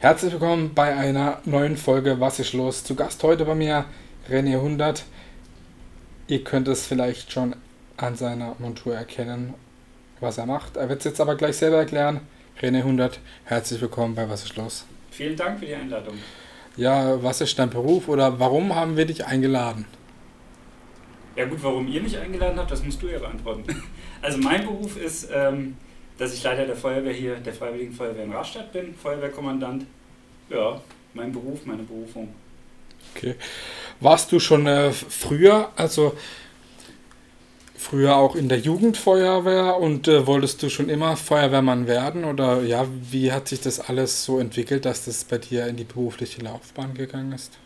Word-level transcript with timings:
Herzlich 0.00 0.30
willkommen 0.30 0.74
bei 0.74 0.94
einer 0.94 1.42
neuen 1.44 1.76
Folge 1.76 2.20
Was 2.20 2.38
ist 2.38 2.52
los? 2.52 2.84
Zu 2.84 2.94
Gast 2.94 3.20
heute 3.24 3.44
bei 3.44 3.56
mir 3.56 3.84
René 4.30 4.54
100. 4.54 5.04
Ihr 6.28 6.44
könnt 6.44 6.68
es 6.68 6.86
vielleicht 6.86 7.32
schon 7.32 7.56
an 7.96 8.14
seiner 8.14 8.54
Montur 8.60 8.94
erkennen, 8.94 9.54
was 10.20 10.38
er 10.38 10.46
macht. 10.46 10.76
Er 10.76 10.88
wird 10.88 11.00
es 11.00 11.04
jetzt 11.06 11.20
aber 11.20 11.34
gleich 11.34 11.56
selber 11.56 11.78
erklären. 11.78 12.20
René 12.60 12.76
100, 12.76 13.18
herzlich 13.46 13.80
willkommen 13.80 14.14
bei 14.14 14.30
Was 14.30 14.44
ist 14.44 14.56
los? 14.56 14.86
Vielen 15.10 15.34
Dank 15.34 15.58
für 15.58 15.66
die 15.66 15.74
Einladung. 15.74 16.14
Ja, 16.76 17.20
was 17.20 17.40
ist 17.40 17.58
dein 17.58 17.70
Beruf 17.70 18.06
oder 18.06 18.38
warum 18.38 18.76
haben 18.76 18.96
wir 18.96 19.04
dich 19.04 19.26
eingeladen? 19.26 19.84
Ja 21.34 21.46
gut, 21.46 21.58
warum 21.60 21.88
ihr 21.88 22.00
mich 22.00 22.16
eingeladen 22.16 22.56
habt, 22.56 22.70
das 22.70 22.84
musst 22.84 23.02
du 23.02 23.08
ja 23.08 23.18
beantworten. 23.18 23.64
Also 24.22 24.38
mein 24.38 24.64
Beruf 24.64 24.96
ist, 24.96 25.28
ähm, 25.32 25.76
dass 26.18 26.34
ich 26.34 26.42
Leiter 26.42 26.66
der 26.66 26.76
Feuerwehr 26.76 27.12
hier, 27.12 27.36
der 27.36 27.54
Freiwilligen 27.54 27.92
Feuerwehr 27.92 28.24
in 28.24 28.32
Rastatt 28.32 28.72
bin, 28.72 28.94
Feuerwehrkommandant. 28.94 29.86
Ja, 30.50 30.80
mein 31.14 31.32
Beruf, 31.32 31.64
meine 31.66 31.82
Berufung. 31.82 32.28
Okay. 33.14 33.34
Warst 34.00 34.32
du 34.32 34.38
schon 34.38 34.66
äh, 34.66 34.92
früher, 34.92 35.70
also 35.76 36.14
früher 37.76 38.16
auch 38.16 38.34
in 38.34 38.48
der 38.48 38.58
Jugendfeuerwehr 38.58 39.76
und 39.78 40.08
äh, 40.08 40.26
wolltest 40.26 40.62
du 40.62 40.68
schon 40.68 40.88
immer 40.88 41.16
Feuerwehrmann 41.16 41.86
werden 41.86 42.24
oder 42.24 42.62
ja, 42.62 42.86
wie 43.10 43.32
hat 43.32 43.48
sich 43.48 43.60
das 43.60 43.80
alles 43.80 44.24
so 44.24 44.38
entwickelt, 44.38 44.84
dass 44.84 45.04
das 45.04 45.24
bei 45.24 45.38
dir 45.38 45.66
in 45.66 45.76
die 45.76 45.84
berufliche 45.84 46.42
Laufbahn 46.42 46.94
gegangen 46.94 47.32
ist? 47.32 47.58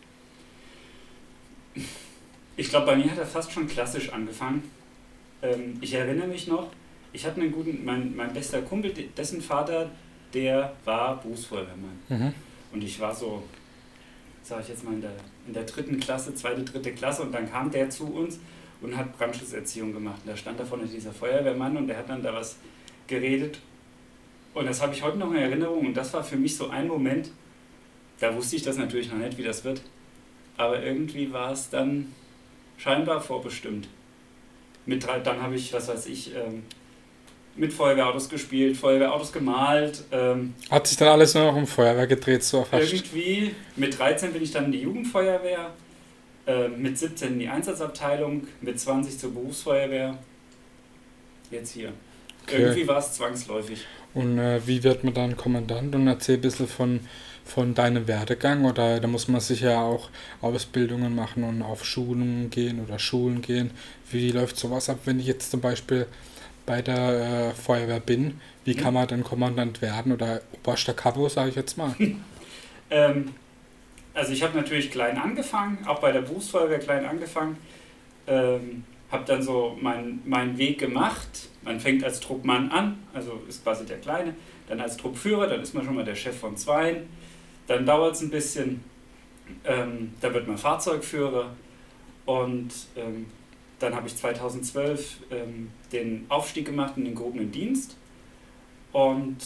Ich 2.56 2.68
glaube, 2.68 2.86
bei 2.86 2.96
mir 2.96 3.10
hat 3.10 3.18
er 3.18 3.26
fast 3.26 3.52
schon 3.52 3.66
klassisch 3.66 4.12
angefangen. 4.12 4.70
Ähm, 5.42 5.78
ich 5.80 5.94
erinnere 5.94 6.28
mich 6.28 6.46
noch, 6.46 6.68
ich 7.12 7.24
hatte 7.26 7.40
einen 7.40 7.52
guten, 7.52 7.84
mein, 7.84 8.14
mein 8.14 8.32
bester 8.32 8.62
Kumpel, 8.62 8.92
dessen 9.16 9.40
Vater, 9.40 9.90
der 10.32 10.72
war 10.84 11.20
Berufsfeuerwehrmann. 11.20 11.98
Mhm. 12.08 12.34
Und 12.72 12.82
ich 12.82 12.98
war 13.00 13.14
so, 13.14 13.42
sage 14.42 14.62
ich 14.62 14.68
jetzt 14.68 14.84
mal, 14.84 14.94
in 14.94 15.00
der, 15.00 15.12
in 15.46 15.52
der 15.52 15.64
dritten 15.64 16.00
Klasse, 16.00 16.34
zweite, 16.34 16.62
dritte 16.62 16.92
Klasse 16.92 17.22
und 17.22 17.32
dann 17.32 17.50
kam 17.50 17.70
der 17.70 17.90
zu 17.90 18.06
uns 18.06 18.38
und 18.80 18.96
hat 18.96 19.16
Brandschutzerziehung 19.16 19.92
gemacht. 19.92 20.20
Und 20.24 20.30
da 20.30 20.36
stand 20.36 20.58
da 20.58 20.64
vorne 20.64 20.86
dieser 20.86 21.12
Feuerwehrmann 21.12 21.76
und 21.76 21.86
der 21.86 21.98
hat 21.98 22.08
dann 22.08 22.22
da 22.22 22.32
was 22.34 22.56
geredet. 23.06 23.58
Und 24.54 24.66
das 24.66 24.82
habe 24.82 24.92
ich 24.92 25.02
heute 25.02 25.18
noch 25.18 25.30
in 25.30 25.38
Erinnerung 25.38 25.86
und 25.86 25.94
das 25.94 26.12
war 26.12 26.22
für 26.22 26.36
mich 26.36 26.56
so 26.56 26.68
ein 26.68 26.86
Moment, 26.86 27.30
da 28.20 28.34
wusste 28.34 28.56
ich 28.56 28.62
das 28.62 28.76
natürlich 28.76 29.10
noch 29.10 29.18
nicht, 29.18 29.38
wie 29.38 29.42
das 29.42 29.64
wird. 29.64 29.82
Aber 30.56 30.82
irgendwie 30.82 31.32
war 31.32 31.52
es 31.52 31.70
dann 31.70 32.12
scheinbar 32.76 33.20
vorbestimmt. 33.20 33.88
Mit 34.84 35.06
dann 35.06 35.40
habe 35.40 35.54
ich, 35.54 35.72
was 35.72 35.88
weiß 35.88 36.06
ich, 36.06 36.34
ähm, 36.34 36.64
mit 37.56 37.72
Feuerwehrautos 37.72 38.28
gespielt, 38.28 38.76
Feuerwehrautos 38.76 39.32
gemalt. 39.32 40.04
Ähm, 40.10 40.54
Hat 40.70 40.86
sich 40.86 40.96
dann 40.96 41.08
alles 41.08 41.34
nur 41.34 41.44
noch 41.44 41.56
um 41.56 41.66
Feuerwehr 41.66 42.06
gedreht, 42.06 42.42
so 42.42 42.64
fast? 42.64 42.92
Irgendwie, 42.92 43.54
mit 43.76 43.98
13 43.98 44.32
bin 44.32 44.42
ich 44.42 44.50
dann 44.50 44.66
in 44.66 44.72
die 44.72 44.80
Jugendfeuerwehr, 44.80 45.70
äh, 46.46 46.68
mit 46.68 46.98
17 46.98 47.34
in 47.34 47.38
die 47.40 47.48
Einsatzabteilung, 47.48 48.46
mit 48.60 48.80
20 48.80 49.18
zur 49.18 49.34
Berufsfeuerwehr. 49.34 50.18
Jetzt 51.50 51.72
hier. 51.72 51.92
Okay. 52.44 52.62
Irgendwie 52.62 52.88
war 52.88 52.98
es 52.98 53.12
zwangsläufig. 53.12 53.84
Und 54.14 54.38
äh, 54.38 54.66
wie 54.66 54.82
wird 54.82 55.04
man 55.04 55.14
dann 55.14 55.36
Kommandant? 55.36 55.94
Und 55.94 56.06
erzähl 56.06 56.36
ein 56.36 56.40
bisschen 56.40 56.66
von, 56.66 57.00
von 57.44 57.74
deinem 57.74 58.08
Werdegang. 58.08 58.64
Oder 58.64 58.98
da 58.98 59.06
muss 59.06 59.28
man 59.28 59.40
sicher 59.40 59.78
auch 59.78 60.08
Ausbildungen 60.40 61.14
machen 61.14 61.44
und 61.44 61.62
auf 61.62 61.84
Schulen 61.84 62.50
gehen 62.50 62.82
oder 62.84 62.98
Schulen 62.98 63.42
gehen. 63.42 63.70
Wie 64.10 64.30
läuft 64.30 64.56
sowas 64.56 64.88
ab, 64.88 65.00
wenn 65.04 65.20
ich 65.20 65.26
jetzt 65.26 65.50
zum 65.50 65.60
Beispiel 65.60 66.06
bei 66.66 66.82
der 66.82 67.50
äh, 67.50 67.54
Feuerwehr 67.54 68.00
bin, 68.00 68.40
wie 68.64 68.74
kann 68.74 68.94
man 68.94 69.08
denn 69.08 69.24
Kommandant 69.24 69.82
werden 69.82 70.12
oder 70.12 70.40
oberster 70.52 70.94
Kavo, 70.94 71.28
sage 71.28 71.50
ich 71.50 71.56
jetzt 71.56 71.76
mal? 71.76 71.94
ähm, 72.90 73.34
also 74.14 74.32
ich 74.32 74.42
habe 74.42 74.56
natürlich 74.56 74.90
klein 74.90 75.18
angefangen, 75.18 75.78
auch 75.86 76.00
bei 76.00 76.12
der 76.12 76.22
Berufsfeuerwehr 76.22 76.78
klein 76.78 77.04
angefangen, 77.04 77.56
ähm, 78.26 78.84
habe 79.10 79.24
dann 79.26 79.42
so 79.42 79.76
meinen 79.80 80.22
mein 80.24 80.56
Weg 80.58 80.78
gemacht. 80.78 81.48
Man 81.62 81.80
fängt 81.80 82.04
als 82.04 82.20
Truppmann 82.20 82.70
an, 82.70 82.98
also 83.14 83.42
ist 83.48 83.62
quasi 83.62 83.84
der 83.84 83.98
Kleine, 83.98 84.34
dann 84.68 84.80
als 84.80 84.96
Truppführer, 84.96 85.46
dann 85.46 85.60
ist 85.60 85.74
man 85.74 85.84
schon 85.84 85.94
mal 85.94 86.04
der 86.04 86.14
Chef 86.14 86.38
von 86.38 86.56
Zweien, 86.56 87.08
dann 87.66 87.86
dauert 87.86 88.14
es 88.16 88.22
ein 88.22 88.30
bisschen, 88.30 88.82
ähm, 89.64 90.14
da 90.20 90.32
wird 90.32 90.46
man 90.46 90.58
Fahrzeugführer 90.58 91.50
und 92.26 92.70
ähm, 92.96 93.26
dann 93.82 93.94
habe 93.96 94.06
ich 94.06 94.16
2012 94.16 95.16
ähm, 95.30 95.70
den 95.90 96.26
Aufstieg 96.28 96.66
gemacht 96.66 96.94
in 96.96 97.04
den 97.04 97.14
gehobenen 97.14 97.50
Dienst. 97.50 97.96
Und 98.92 99.38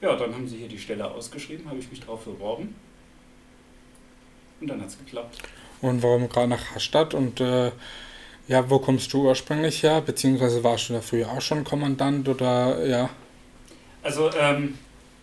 ja, 0.00 0.14
dann 0.16 0.34
haben 0.34 0.48
sie 0.48 0.58
hier 0.58 0.68
die 0.68 0.78
Stelle 0.78 1.10
ausgeschrieben, 1.10 1.68
habe 1.68 1.78
ich 1.78 1.90
mich 1.90 2.00
darauf 2.00 2.24
beworben. 2.24 2.74
Und 4.60 4.66
dann 4.68 4.80
hat 4.80 4.88
es 4.88 4.98
geklappt. 4.98 5.38
Und 5.80 6.02
warum 6.02 6.28
gerade 6.28 6.48
nach 6.48 6.74
Rastatt? 6.74 7.14
Und 7.14 7.40
äh, 7.40 7.72
ja, 8.46 8.68
wo 8.70 8.78
kommst 8.78 9.12
du 9.12 9.26
ursprünglich 9.26 9.82
her? 9.82 10.00
Beziehungsweise 10.00 10.62
warst 10.62 10.88
du 10.88 10.92
da 10.94 11.00
früher 11.00 11.30
auch 11.30 11.40
schon 11.40 11.64
Kommandant 11.64 12.28
oder 12.28 12.86
ja? 12.86 13.10
Also, 14.02 14.30
ähm, 14.32 14.78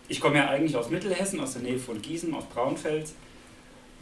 ich 0.08 0.20
komme 0.20 0.36
ja 0.36 0.48
eigentlich 0.48 0.76
aus 0.76 0.90
Mittelhessen, 0.90 1.40
aus 1.40 1.54
der 1.54 1.62
Nähe 1.62 1.78
von 1.78 2.00
Gießen, 2.00 2.32
aus 2.34 2.44
Braunfels. 2.46 3.14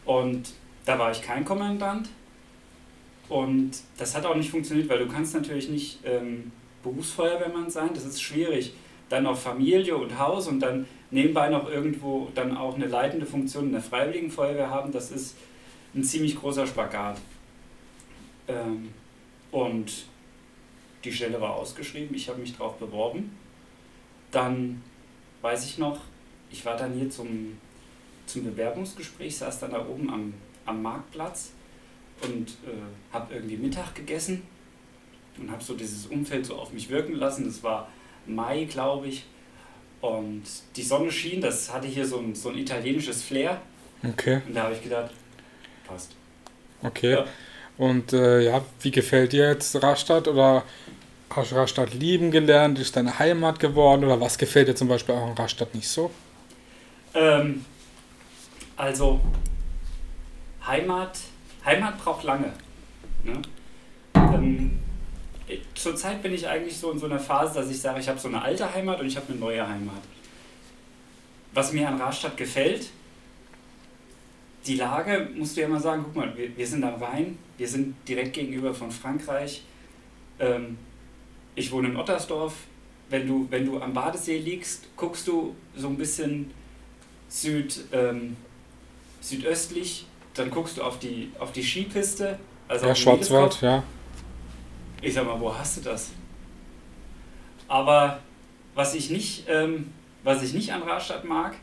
Und 0.05 0.49
da 0.85 0.97
war 0.97 1.11
ich 1.11 1.21
kein 1.21 1.45
Kommandant. 1.45 2.09
Und 3.29 3.71
das 3.97 4.15
hat 4.15 4.25
auch 4.25 4.35
nicht 4.35 4.49
funktioniert, 4.49 4.89
weil 4.89 4.99
du 4.99 5.07
kannst 5.07 5.33
natürlich 5.33 5.69
nicht 5.69 5.99
ähm, 6.05 6.51
Berufsfeuerwehrmann 6.83 7.69
sein, 7.69 7.89
das 7.93 8.05
ist 8.05 8.21
schwierig. 8.21 8.73
Dann 9.09 9.23
noch 9.23 9.37
Familie 9.37 9.97
und 9.97 10.17
Haus 10.17 10.47
und 10.47 10.59
dann 10.59 10.87
nebenbei 11.11 11.49
noch 11.49 11.69
irgendwo 11.69 12.29
dann 12.35 12.55
auch 12.55 12.75
eine 12.75 12.87
leitende 12.87 13.25
Funktion 13.25 13.65
in 13.65 13.71
der 13.73 13.81
Freiwilligen 13.81 14.31
Feuerwehr 14.31 14.69
haben, 14.69 14.91
das 14.91 15.11
ist 15.11 15.35
ein 15.95 16.03
ziemlich 16.03 16.37
großer 16.37 16.67
Spagat. 16.67 17.17
Ähm, 18.47 18.89
und 19.51 20.05
die 21.03 21.11
Stelle 21.11 21.39
war 21.39 21.55
ausgeschrieben, 21.55 22.15
ich 22.15 22.29
habe 22.29 22.39
mich 22.39 22.53
darauf 22.55 22.77
beworben. 22.77 23.37
Dann 24.31 24.83
weiß 25.41 25.65
ich 25.65 25.77
noch, 25.77 25.99
ich 26.51 26.65
war 26.65 26.75
dann 26.77 26.93
hier 26.93 27.09
zum, 27.09 27.57
zum 28.25 28.43
Bewerbungsgespräch, 28.43 29.37
saß 29.37 29.59
dann 29.59 29.71
da 29.71 29.85
oben 29.85 30.09
am, 30.09 30.33
am 30.65 30.81
Marktplatz 30.81 31.51
und 32.21 32.49
äh, 32.49 33.13
habe 33.13 33.33
irgendwie 33.35 33.57
Mittag 33.57 33.95
gegessen 33.95 34.43
und 35.37 35.51
habe 35.51 35.63
so 35.63 35.75
dieses 35.75 36.07
Umfeld 36.07 36.45
so 36.45 36.55
auf 36.55 36.71
mich 36.73 36.89
wirken 36.89 37.15
lassen. 37.15 37.45
Das 37.45 37.63
war 37.63 37.89
Mai, 38.25 38.65
glaube 38.65 39.07
ich. 39.07 39.25
Und 40.01 40.43
die 40.75 40.83
Sonne 40.83 41.11
schien, 41.11 41.41
das 41.41 41.73
hatte 41.73 41.87
hier 41.87 42.05
so 42.05 42.19
ein, 42.19 42.35
so 42.35 42.49
ein 42.49 42.57
italienisches 42.57 43.23
Flair. 43.23 43.61
Okay. 44.03 44.41
Und 44.47 44.53
da 44.53 44.63
habe 44.63 44.75
ich 44.75 44.83
gedacht, 44.83 45.11
passt. 45.87 46.11
Okay. 46.83 47.11
Ja. 47.11 47.25
Und 47.77 48.13
äh, 48.13 48.41
ja, 48.41 48.63
wie 48.81 48.91
gefällt 48.91 49.33
dir 49.33 49.49
jetzt 49.49 49.81
Rastatt? 49.81 50.27
Oder 50.27 50.63
hast 51.29 51.51
du 51.51 51.55
Rastatt 51.55 51.93
lieben 51.93 52.31
gelernt? 52.31 52.79
Ist 52.79 52.95
deine 52.95 53.17
Heimat 53.17 53.59
geworden? 53.59 54.03
Oder 54.03 54.19
was 54.19 54.37
gefällt 54.37 54.67
dir 54.67 54.75
zum 54.75 54.87
Beispiel 54.87 55.15
auch 55.15 55.27
in 55.27 55.33
Rastatt 55.33 55.73
nicht 55.73 55.87
so? 55.87 56.11
Ähm, 57.13 57.65
also, 58.75 59.19
Heimat 60.65 61.17
Heimat 61.67 62.01
braucht 62.01 62.23
lange. 62.23 62.53
Ne? 63.25 63.41
Ähm, 64.15 64.79
zurzeit 65.75 66.23
bin 66.23 66.33
ich 66.33 66.47
eigentlich 66.47 66.77
so 66.77 66.91
in 66.91 66.97
so 66.97 67.07
einer 67.07 67.19
Phase, 67.19 67.55
dass 67.55 67.69
ich 67.69 67.79
sage, 67.79 67.99
ich 67.99 68.07
habe 68.07 68.17
so 68.17 68.29
eine 68.29 68.41
alte 68.41 68.73
Heimat 68.73 69.01
und 69.01 69.07
ich 69.07 69.17
habe 69.17 69.27
eine 69.29 69.37
neue 69.37 69.67
Heimat. 69.67 70.01
Was 71.53 71.73
mir 71.73 71.89
an 71.89 71.99
Rastatt 71.99 72.37
gefällt, 72.37 72.89
die 74.65 74.75
Lage, 74.75 75.29
musst 75.35 75.57
du 75.57 75.61
ja 75.61 75.67
mal 75.67 75.79
sagen, 75.79 76.03
guck 76.05 76.15
mal, 76.15 76.37
wir, 76.37 76.55
wir 76.55 76.67
sind 76.67 76.83
am 76.85 77.01
Rhein, 77.01 77.37
wir 77.57 77.67
sind 77.67 77.95
direkt 78.07 78.33
gegenüber 78.33 78.73
von 78.73 78.89
Frankreich. 78.89 79.63
Ähm, 80.39 80.77
ich 81.55 81.71
wohne 81.71 81.89
in 81.89 81.97
Ottersdorf. 81.97 82.53
Wenn 83.09 83.27
du, 83.27 83.47
wenn 83.49 83.65
du 83.65 83.81
am 83.81 83.93
Badesee 83.93 84.37
liegst, 84.37 84.89
guckst 84.95 85.27
du 85.27 85.55
so 85.75 85.87
ein 85.87 85.97
bisschen 85.97 86.51
süd, 87.29 87.85
ähm, 87.91 88.37
südöstlich 89.21 90.05
dann 90.39 90.51
guckst 90.51 90.77
du 90.77 90.83
auf 90.83 90.99
die, 90.99 91.31
auf 91.39 91.51
die 91.51 91.63
Skipiste. 91.63 92.37
Also 92.67 92.87
ja, 92.87 92.95
Schwarzwald, 92.95 93.61
ja. 93.61 93.83
Ich 95.01 95.13
sag 95.13 95.25
mal, 95.25 95.39
wo 95.39 95.55
hast 95.55 95.77
du 95.77 95.81
das? 95.81 96.11
Aber 97.67 98.19
was 98.75 98.93
ich 98.93 99.09
nicht, 99.09 99.45
ähm, 99.47 99.91
was 100.23 100.43
ich 100.43 100.53
nicht 100.53 100.71
an 100.71 100.83
Rastatt 100.83 101.25
mag, 101.25 101.55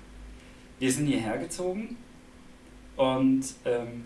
wir 0.78 0.92
sind 0.92 1.06
hierher 1.06 1.38
gezogen 1.38 1.96
und 2.96 3.44
ähm, 3.64 4.04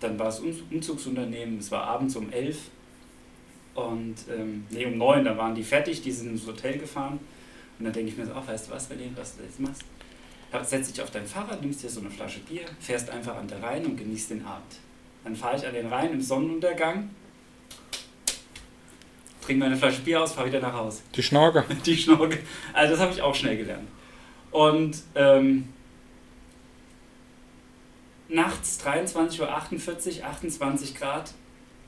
dann 0.00 0.18
war 0.18 0.28
es 0.28 0.40
Umzugsunternehmen, 0.40 1.58
es 1.58 1.70
war 1.70 1.84
abends 1.84 2.16
um 2.16 2.32
elf 2.32 2.70
und 3.74 4.16
ähm, 4.30 4.66
nee, 4.70 4.86
um 4.86 4.98
neun, 4.98 5.24
da 5.24 5.36
waren 5.36 5.54
die 5.54 5.62
fertig, 5.62 6.02
die 6.02 6.12
sind 6.12 6.30
ins 6.30 6.46
Hotel 6.46 6.78
gefahren 6.78 7.18
und 7.78 7.84
dann 7.84 7.92
denke 7.92 8.10
ich 8.10 8.16
mir 8.16 8.26
so, 8.26 8.32
ach, 8.34 8.46
weißt 8.46 8.68
du 8.68 8.72
was, 8.72 8.88
wenn 8.90 8.98
du 8.98 9.08
das 9.16 9.36
jetzt 9.42 9.60
machst? 9.60 9.82
Setz 10.62 10.92
dich 10.92 11.02
auf 11.02 11.10
dein 11.10 11.26
Fahrrad, 11.26 11.60
nimmst 11.60 11.82
dir 11.82 11.90
so 11.90 12.00
eine 12.00 12.10
Flasche 12.10 12.40
Bier, 12.40 12.62
fährst 12.78 13.10
einfach 13.10 13.36
an 13.36 13.48
der 13.48 13.62
Rhein 13.62 13.84
und 13.84 13.96
genießt 13.96 14.30
den 14.30 14.44
Abend. 14.44 14.76
Dann 15.24 15.34
fahre 15.34 15.56
ich 15.56 15.66
an 15.66 15.74
den 15.74 15.86
Rhein 15.86 16.12
im 16.12 16.20
Sonnenuntergang, 16.20 17.10
trinke 19.40 19.64
meine 19.64 19.76
Flasche 19.76 20.02
Bier 20.02 20.22
aus, 20.22 20.32
fahre 20.32 20.48
wieder 20.48 20.60
nach 20.60 20.74
Hause. 20.74 21.02
Die 21.14 21.22
Schnorke. 21.22 21.64
Die 21.86 21.96
Schnorke. 21.96 22.38
Also 22.72 22.92
das 22.92 23.00
habe 23.00 23.12
ich 23.12 23.22
auch 23.22 23.34
schnell 23.34 23.56
gelernt. 23.56 23.88
Und 24.50 25.02
ähm, 25.14 25.70
nachts 28.28 28.78
23.48 28.84 29.40
Uhr, 29.40 30.24
28 30.24 30.94
Grad 30.94 31.34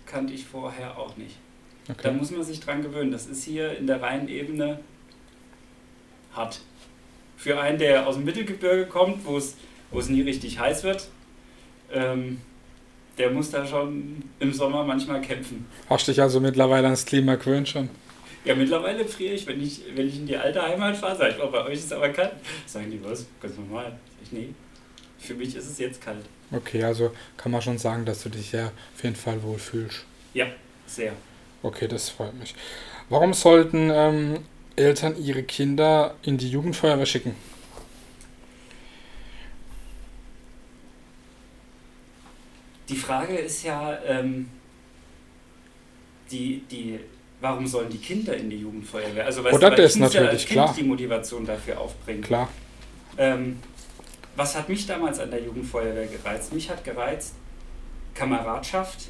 kannte 0.07 0.33
ich 0.33 0.45
vorher 0.45 0.99
auch 0.99 1.17
nicht. 1.17 1.37
Okay. 1.89 2.01
Da 2.03 2.13
muss 2.13 2.31
man 2.31 2.43
sich 2.43 2.61
dran 2.61 2.83
gewöhnen. 2.83 3.13
Das 3.13 3.27
ist 3.27 3.45
hier 3.45 3.77
in 3.77 3.87
der 3.87 4.03
Rheinebene 4.03 4.81
hart. 6.35 6.61
Für 7.37 7.61
einen, 7.61 7.79
der 7.79 8.07
aus 8.07 8.17
dem 8.17 8.25
Mittelgebirge 8.25 8.87
kommt, 8.87 9.25
wo 9.27 9.37
es, 9.37 9.57
nie 10.09 10.23
richtig 10.23 10.59
heiß 10.59 10.85
wird, 10.85 11.09
ähm, 11.93 12.41
der 13.19 13.31
muss 13.31 13.51
da 13.51 13.67
schon 13.67 14.23
im 14.41 14.53
Sommer 14.53 14.85
manchmal 14.85 15.21
kämpfen. 15.21 15.67
Hast 15.89 16.09
dich 16.09 16.21
also 16.21 16.41
mittlerweile 16.41 16.87
ans 16.87 17.07
Klima 17.07 17.37
gewöhnt 17.37 17.69
schon? 17.69 17.89
Ja, 18.45 18.55
mittlerweile 18.55 19.05
friere 19.05 19.35
ich, 19.35 19.47
wenn 19.47 19.61
ich, 19.61 19.83
wenn 19.95 20.07
ich 20.07 20.19
in 20.19 20.27
die 20.27 20.37
alte 20.37 20.63
Heimat 20.63 20.97
fahre, 20.97 21.17
sage 21.17 21.35
ich, 21.37 21.43
oh, 21.43 21.51
bei 21.51 21.65
euch 21.65 21.75
ist 21.75 21.87
es 21.87 21.93
aber 21.93 22.11
kalt. 22.11 22.33
Sagen 22.67 22.91
die, 22.91 23.03
was? 23.03 23.27
Ganz 23.41 23.57
normal. 23.57 23.85
Sag 23.85 24.23
ich, 24.23 24.33
nee, 24.33 24.49
für 25.19 25.35
mich 25.35 25.57
ist 25.57 25.69
es 25.69 25.79
jetzt 25.79 26.01
kalt. 26.01 26.25
Okay, 26.53 26.85
also 26.85 27.11
kann 27.37 27.51
man 27.51 27.61
schon 27.61 27.79
sagen, 27.79 28.05
dass 28.05 28.23
du 28.23 28.29
dich 28.29 28.53
ja 28.53 28.67
auf 28.67 29.03
jeden 29.03 29.17
Fall 29.17 29.43
wohlfühlst. 29.43 30.05
Ja, 30.35 30.47
sehr. 30.87 31.13
Okay, 31.63 31.89
das 31.89 32.09
freut 32.11 32.35
mich. 32.35 32.55
Warum 33.09 33.35
sollten 33.35 33.91
ähm, 33.93 34.39
Eltern 34.77 35.17
ihre 35.23 35.43
Kinder 35.43 36.15
in 36.23 36.39
die 36.39 36.51
Jugendfeuerwehr 36.51 37.07
schicken? 37.07 37.35
Die 42.89 42.97
Frage 42.97 43.37
ist 43.37 43.65
ja, 43.65 43.99
ähm, 44.07 44.49
die, 46.31 46.63
die, 46.71 47.01
warum 47.41 47.67
sollen 47.67 47.91
die 47.91 47.99
Kinder 47.99 48.37
in 48.37 48.49
die 48.49 48.59
Jugendfeuerwehr? 48.59 49.25
Also, 49.25 49.43
weißt 49.43 49.57
Oder 49.57 49.71
du, 49.71 49.83
das 49.83 49.97
natürlich, 49.97 50.25
ja 50.25 50.31
als 50.31 50.47
klar. 50.47 50.75
die 50.77 50.85
Motivation 50.85 51.45
dafür 51.45 51.81
aufbringen. 51.81 52.23
Klar. 52.23 52.49
Ähm, 53.19 53.59
was 54.37 54.55
hat 54.55 54.69
mich 54.69 54.87
damals 54.87 55.19
an 55.19 55.31
der 55.31 55.43
Jugendfeuerwehr 55.43 56.07
gereizt? 56.07 56.53
Mich 56.53 56.69
hat 56.71 56.85
gereizt 56.85 57.35
Kameradschaft, 58.15 59.09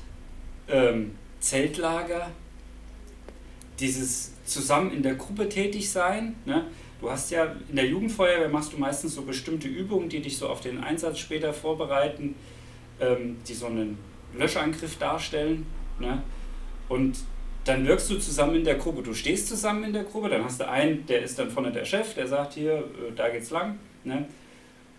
ähm, 0.68 1.16
Zeltlager, 1.40 2.30
dieses 3.80 4.32
zusammen 4.44 4.92
in 4.92 5.02
der 5.02 5.14
Gruppe 5.14 5.48
tätig 5.48 5.90
sein. 5.90 6.36
Ne? 6.44 6.64
Du 7.00 7.10
hast 7.10 7.30
ja 7.30 7.54
in 7.68 7.76
der 7.76 7.86
Jugendfeuerwehr 7.86 8.48
machst 8.48 8.72
du 8.72 8.78
meistens 8.78 9.14
so 9.14 9.22
bestimmte 9.22 9.68
Übungen, 9.68 10.08
die 10.08 10.20
dich 10.20 10.38
so 10.38 10.48
auf 10.48 10.60
den 10.60 10.82
Einsatz 10.82 11.18
später 11.18 11.52
vorbereiten, 11.52 12.34
ähm, 13.00 13.36
die 13.46 13.54
so 13.54 13.66
einen 13.66 13.98
Löschangriff 14.34 14.96
darstellen. 14.98 15.66
Ne? 15.98 16.22
Und 16.88 17.18
dann 17.64 17.86
wirkst 17.86 18.08
du 18.10 18.18
zusammen 18.18 18.56
in 18.56 18.64
der 18.64 18.76
Gruppe. 18.76 19.02
Du 19.02 19.12
stehst 19.12 19.48
zusammen 19.48 19.84
in 19.84 19.92
der 19.92 20.04
Gruppe, 20.04 20.28
dann 20.28 20.44
hast 20.44 20.60
du 20.60 20.68
einen, 20.68 21.04
der 21.06 21.22
ist 21.22 21.38
dann 21.38 21.50
vorne 21.50 21.72
der 21.72 21.84
Chef, 21.84 22.14
der 22.14 22.28
sagt 22.28 22.54
hier, 22.54 22.78
äh, 22.78 23.12
da 23.14 23.28
geht's 23.28 23.50
lang. 23.50 23.78
Ne? 24.04 24.26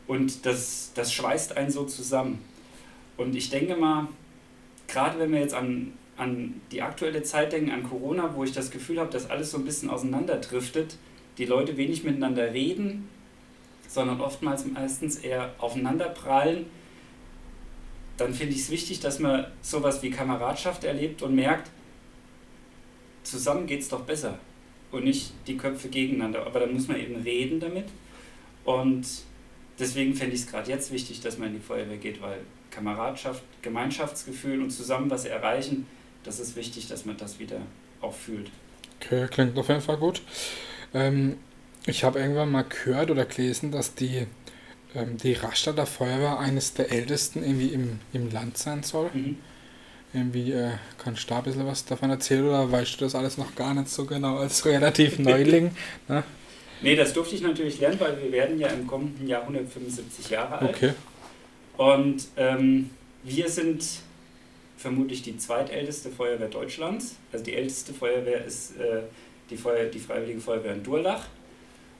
Und 0.06 0.46
das, 0.46 0.92
das 0.94 1.14
schweißt 1.14 1.58
einen 1.58 1.72
so 1.72 1.86
zusammen. 1.86 2.44
Und 3.16 3.36
ich 3.36 3.50
denke 3.50 3.76
mal, 3.76 4.08
gerade 4.88 5.18
wenn 5.20 5.32
wir 5.32 5.40
jetzt 5.40 5.54
an 5.54 5.94
an 6.18 6.62
die 6.72 6.82
aktuelle 6.82 7.24
Zeit 7.24 7.54
denken, 7.54 7.72
an 7.72 7.84
Corona, 7.84 8.34
wo 8.36 8.44
ich 8.44 8.52
das 8.52 8.72
Gefühl 8.72 9.00
habe, 9.00 9.12
dass 9.12 9.30
alles 9.30 9.52
so 9.52 9.58
ein 9.58 9.66
bisschen 9.66 9.90
auseinanderdriftet, 9.90 10.98
die 11.38 11.46
Leute 11.46 11.78
wenig 11.78 12.04
miteinander 12.04 12.54
reden, 12.54 13.08
sondern 13.88 14.20
oftmals 14.20 14.66
meistens 14.66 15.18
eher 15.18 15.54
aufeinander 15.60 16.10
prallen, 16.10 16.66
dann 18.18 18.34
finde 18.34 18.54
ich 18.54 18.62
es 18.62 18.70
wichtig, 18.72 19.00
dass 19.00 19.20
man 19.20 19.46
sowas 19.62 20.02
wie 20.02 20.10
Kameradschaft 20.10 20.84
erlebt 20.84 21.22
und 21.22 21.36
merkt, 21.36 21.70
zusammen 23.24 23.68
geht 23.68 23.82
es 23.82 23.90
doch 23.90 24.02
besser 24.02 24.40
und 24.92 25.04
nicht 25.04 25.34
die 25.46 25.56
Köpfe 25.56 25.90
gegeneinander. 25.90 26.46
Aber 26.46 26.62
dann 26.62 26.74
muss 26.74 26.88
man 26.88 27.00
eben 27.00 27.22
reden 27.22 27.60
damit 27.60 27.86
und 28.66 29.06
deswegen 29.78 30.16
fände 30.16 30.34
ich 30.34 30.42
es 30.42 30.48
gerade 30.48 30.72
jetzt 30.72 30.92
wichtig, 30.92 31.22
dass 31.22 31.38
man 31.38 31.50
in 31.50 31.56
die 31.56 31.62
Feuerwehr 31.62 31.98
geht, 31.98 32.22
weil 32.22 32.40
Kameradschaft, 32.72 33.44
Gemeinschaftsgefühl 33.62 34.62
und 34.64 34.72
zusammen 34.72 35.12
was 35.12 35.26
erreichen, 35.26 35.86
das 36.28 36.40
ist 36.40 36.56
wichtig, 36.56 36.88
dass 36.88 37.06
man 37.06 37.18
das 37.18 37.40
wieder 37.40 37.58
auch 38.02 38.14
fühlt. 38.14 38.52
Okay, 39.00 39.28
klingt 39.30 39.58
auf 39.58 39.70
jeden 39.70 39.82
Fall 39.82 39.98
gut. 39.98 40.22
Ähm, 40.94 41.38
ich 41.86 42.04
habe 42.04 42.20
irgendwann 42.20 42.52
mal 42.52 42.66
gehört 42.66 43.10
oder 43.10 43.26
gelesen, 43.26 43.72
dass 43.72 43.96
die, 43.96 44.28
ähm, 44.94 45.18
die 45.18 45.34
Rastatter 45.34 45.86
Feuerwehr 45.86 46.38
eines 46.38 46.74
der 46.74 46.92
ältesten 46.92 47.44
irgendwie 47.44 47.70
im, 47.70 48.00
im 48.14 48.30
Land 48.32 48.58
sein 48.58 48.84
soll. 48.84 49.10
Mhm. 49.14 49.38
Irgendwie 50.14 50.52
äh, 50.52 50.72
kannst 50.98 51.24
du 51.24 51.30
da 51.30 51.38
ein 51.38 51.44
bisschen 51.44 51.66
was 51.66 51.86
davon 51.86 52.10
erzählen 52.10 52.46
oder 52.46 52.72
weißt 52.72 52.96
du 52.96 53.06
das 53.06 53.16
alles 53.16 53.38
noch 53.38 53.56
gar 53.56 53.74
nicht 53.74 53.90
so 53.90 54.06
genau 54.06 54.38
als 54.38 54.66
relativ 54.66 55.20
Neuling? 55.20 55.72
ne? 56.08 56.24
Nee, 56.82 56.96
das 56.96 57.14
durfte 57.14 57.36
ich 57.36 57.42
natürlich 57.42 57.80
lernen, 57.80 58.00
weil 58.00 58.22
wir 58.22 58.32
werden 58.32 58.60
ja 58.60 58.68
im 58.68 58.86
kommenden 58.86 59.28
Jahr 59.28 59.42
175 59.42 60.30
Jahre 60.30 60.60
alt. 60.60 60.76
Okay. 60.76 60.94
Und 61.78 62.28
ähm, 62.36 62.92
wir 63.24 63.50
sind 63.50 63.84
vermutlich 64.78 65.24
die 65.24 65.38
zweitälteste 65.38 66.10
Feuerwehr 66.10 66.48
Deutschlands. 66.48 67.16
Also 67.32 67.44
die 67.44 67.56
älteste 67.56 67.94
Feuerwehr 67.94 68.46
ist 68.46 68.78
äh, 68.78 69.02
die, 69.50 69.58
Feuer, 69.58 69.86
die 69.86 70.00
Freiwillige 70.00 70.40
Feuerwehr 70.40 70.74
in 70.74 70.84
Durlach. 70.84 71.26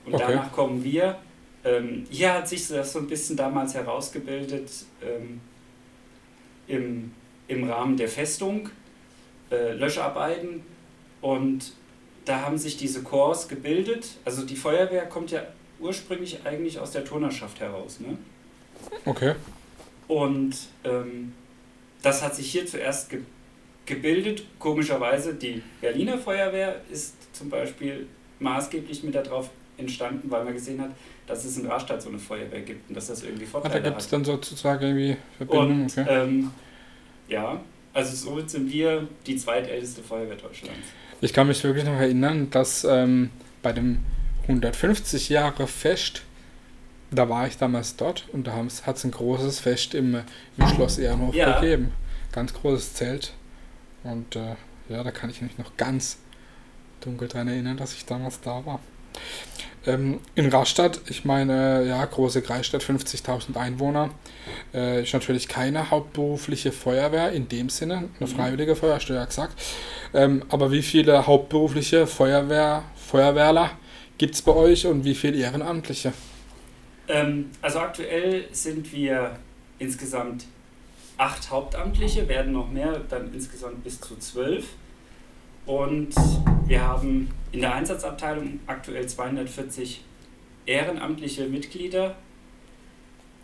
Und 0.06 0.14
okay. 0.14 0.24
danach 0.28 0.52
kommen 0.52 0.82
wir. 0.82 1.18
Ähm, 1.64 2.06
hier 2.08 2.34
hat 2.34 2.48
sich 2.48 2.66
das 2.68 2.92
so 2.92 3.00
ein 3.00 3.08
bisschen 3.08 3.36
damals 3.36 3.74
herausgebildet 3.74 4.70
ähm, 5.02 5.40
im, 6.68 7.12
im 7.48 7.68
Rahmen 7.68 7.96
der 7.96 8.08
Festung, 8.08 8.70
äh, 9.50 9.72
Löscharbeiten. 9.72 10.62
Und 11.20 11.72
da 12.24 12.42
haben 12.42 12.58
sich 12.58 12.76
diese 12.76 13.02
Corps 13.02 13.48
gebildet. 13.48 14.06
Also 14.24 14.46
die 14.46 14.56
Feuerwehr 14.56 15.06
kommt 15.06 15.32
ja 15.32 15.42
ursprünglich 15.80 16.44
eigentlich 16.44 16.78
aus 16.78 16.92
der 16.92 17.04
Turnerschaft 17.04 17.58
heraus. 17.58 17.98
Ne? 17.98 18.16
Okay. 19.04 19.34
Und 20.06 20.56
ähm, 20.84 21.32
das 22.02 22.22
hat 22.22 22.34
sich 22.34 22.50
hier 22.50 22.66
zuerst 22.66 23.10
ge 23.10 23.20
gebildet. 23.86 24.42
Komischerweise, 24.58 25.34
die 25.34 25.62
Berliner 25.80 26.18
Feuerwehr 26.18 26.82
ist 26.90 27.14
zum 27.32 27.48
Beispiel 27.48 28.06
maßgeblich 28.38 29.02
mit 29.02 29.14
darauf 29.14 29.48
entstanden, 29.78 30.30
weil 30.30 30.44
man 30.44 30.52
gesehen 30.52 30.80
hat, 30.80 30.90
dass 31.26 31.44
es 31.46 31.56
in 31.56 31.66
Rastatt 31.66 32.02
so 32.02 32.10
eine 32.10 32.18
Feuerwehr 32.18 32.60
gibt 32.60 32.88
und 32.88 32.94
dass 32.94 33.06
das 33.06 33.22
irgendwie 33.22 33.46
Vorteile 33.46 33.74
hat. 33.74 33.84
Da 33.84 33.88
gibt 33.88 34.00
es 34.02 34.08
dann 34.08 34.24
sozusagen 34.24 34.84
irgendwie 34.84 35.16
Verbindungen. 35.38 35.86
Okay. 35.86 36.04
ähm, 36.06 36.50
ja, 37.28 37.60
also 37.94 38.14
somit 38.14 38.50
sind 38.50 38.70
wir 38.70 39.08
die 39.26 39.36
zweitälteste 39.36 40.02
Feuerwehr 40.02 40.36
Deutschlands. 40.36 40.88
Ich 41.20 41.32
kann 41.32 41.48
mich 41.48 41.62
wirklich 41.64 41.84
noch 41.84 41.98
erinnern, 41.98 42.48
dass 42.50 42.84
ähm, 42.84 43.30
bei 43.62 43.72
dem 43.72 43.98
150 44.42 45.28
Jahre 45.30 45.66
Fest 45.66 46.22
da 47.10 47.28
war 47.28 47.46
ich 47.46 47.56
damals 47.56 47.96
dort 47.96 48.28
und 48.32 48.46
da 48.46 48.54
hat 48.54 48.96
es 48.96 49.04
ein 49.04 49.10
großes 49.10 49.60
Fest 49.60 49.94
im, 49.94 50.22
im 50.56 50.68
Schloss 50.68 50.98
Ehrenhof 50.98 51.34
ja. 51.34 51.58
gegeben. 51.60 51.92
Ganz 52.32 52.52
großes 52.52 52.94
Zelt. 52.94 53.32
Und 54.04 54.36
äh, 54.36 54.56
ja, 54.88 55.02
da 55.02 55.10
kann 55.10 55.30
ich 55.30 55.42
mich 55.42 55.58
noch 55.58 55.76
ganz 55.76 56.18
dunkel 57.00 57.28
dran 57.28 57.48
erinnern, 57.48 57.76
dass 57.76 57.94
ich 57.94 58.04
damals 58.04 58.40
da 58.40 58.64
war. 58.66 58.80
Ähm, 59.86 60.20
in 60.34 60.48
Rastatt, 60.48 61.00
ich 61.08 61.24
meine, 61.24 61.84
ja, 61.86 62.04
große 62.04 62.42
Kreisstadt, 62.42 62.82
50.000 62.82 63.56
Einwohner, 63.56 64.10
äh, 64.74 65.02
ist 65.02 65.14
natürlich 65.14 65.48
keine 65.48 65.90
hauptberufliche 65.90 66.72
Feuerwehr 66.72 67.32
in 67.32 67.48
dem 67.48 67.70
Sinne, 67.70 67.96
eine 67.96 68.08
mhm. 68.20 68.26
freiwillige 68.26 68.76
Feuerwehr, 68.76 69.16
ja 69.16 69.24
gesagt. 69.24 69.58
Ähm, 70.12 70.44
aber 70.50 70.70
wie 70.72 70.82
viele 70.82 71.26
hauptberufliche 71.26 72.06
Feuerwehr, 72.06 72.82
Feuerwehrler 72.96 73.70
gibt 74.18 74.34
es 74.34 74.42
bei 74.42 74.52
euch 74.52 74.86
und 74.86 75.04
wie 75.04 75.14
viele 75.14 75.38
Ehrenamtliche? 75.38 76.12
Ähm, 77.08 77.50
also 77.62 77.80
aktuell 77.80 78.48
sind 78.52 78.92
wir 78.92 79.38
insgesamt 79.78 80.46
acht 81.16 81.50
Hauptamtliche, 81.50 82.28
werden 82.28 82.52
noch 82.52 82.70
mehr, 82.70 83.00
dann 83.08 83.32
insgesamt 83.32 83.82
bis 83.82 84.00
zu 84.00 84.16
zwölf. 84.16 84.66
Und 85.66 86.14
wir 86.66 86.82
haben 86.82 87.30
in 87.52 87.60
der 87.60 87.74
Einsatzabteilung 87.74 88.60
aktuell 88.66 89.06
240 89.06 90.04
ehrenamtliche 90.66 91.46
Mitglieder. 91.46 92.14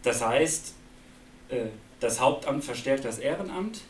Das 0.02 0.24
heißt, 0.24 0.74
äh, 1.48 1.66
das 2.00 2.20
Hauptamt 2.20 2.64
verstärkt 2.64 3.04
das 3.04 3.18
Ehrenamt. 3.18 3.80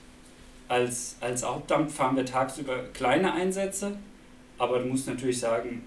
Als, 0.69 1.17
als 1.21 1.45
Hauptamt 1.45 1.93
fahren 1.93 2.17
wir 2.17 2.25
tagsüber 2.25 2.85
kleine 2.95 3.35
Einsätze, 3.35 3.99
aber 4.57 4.79
du 4.79 4.87
musst 4.87 5.07
natürlich 5.07 5.39
sagen, 5.39 5.85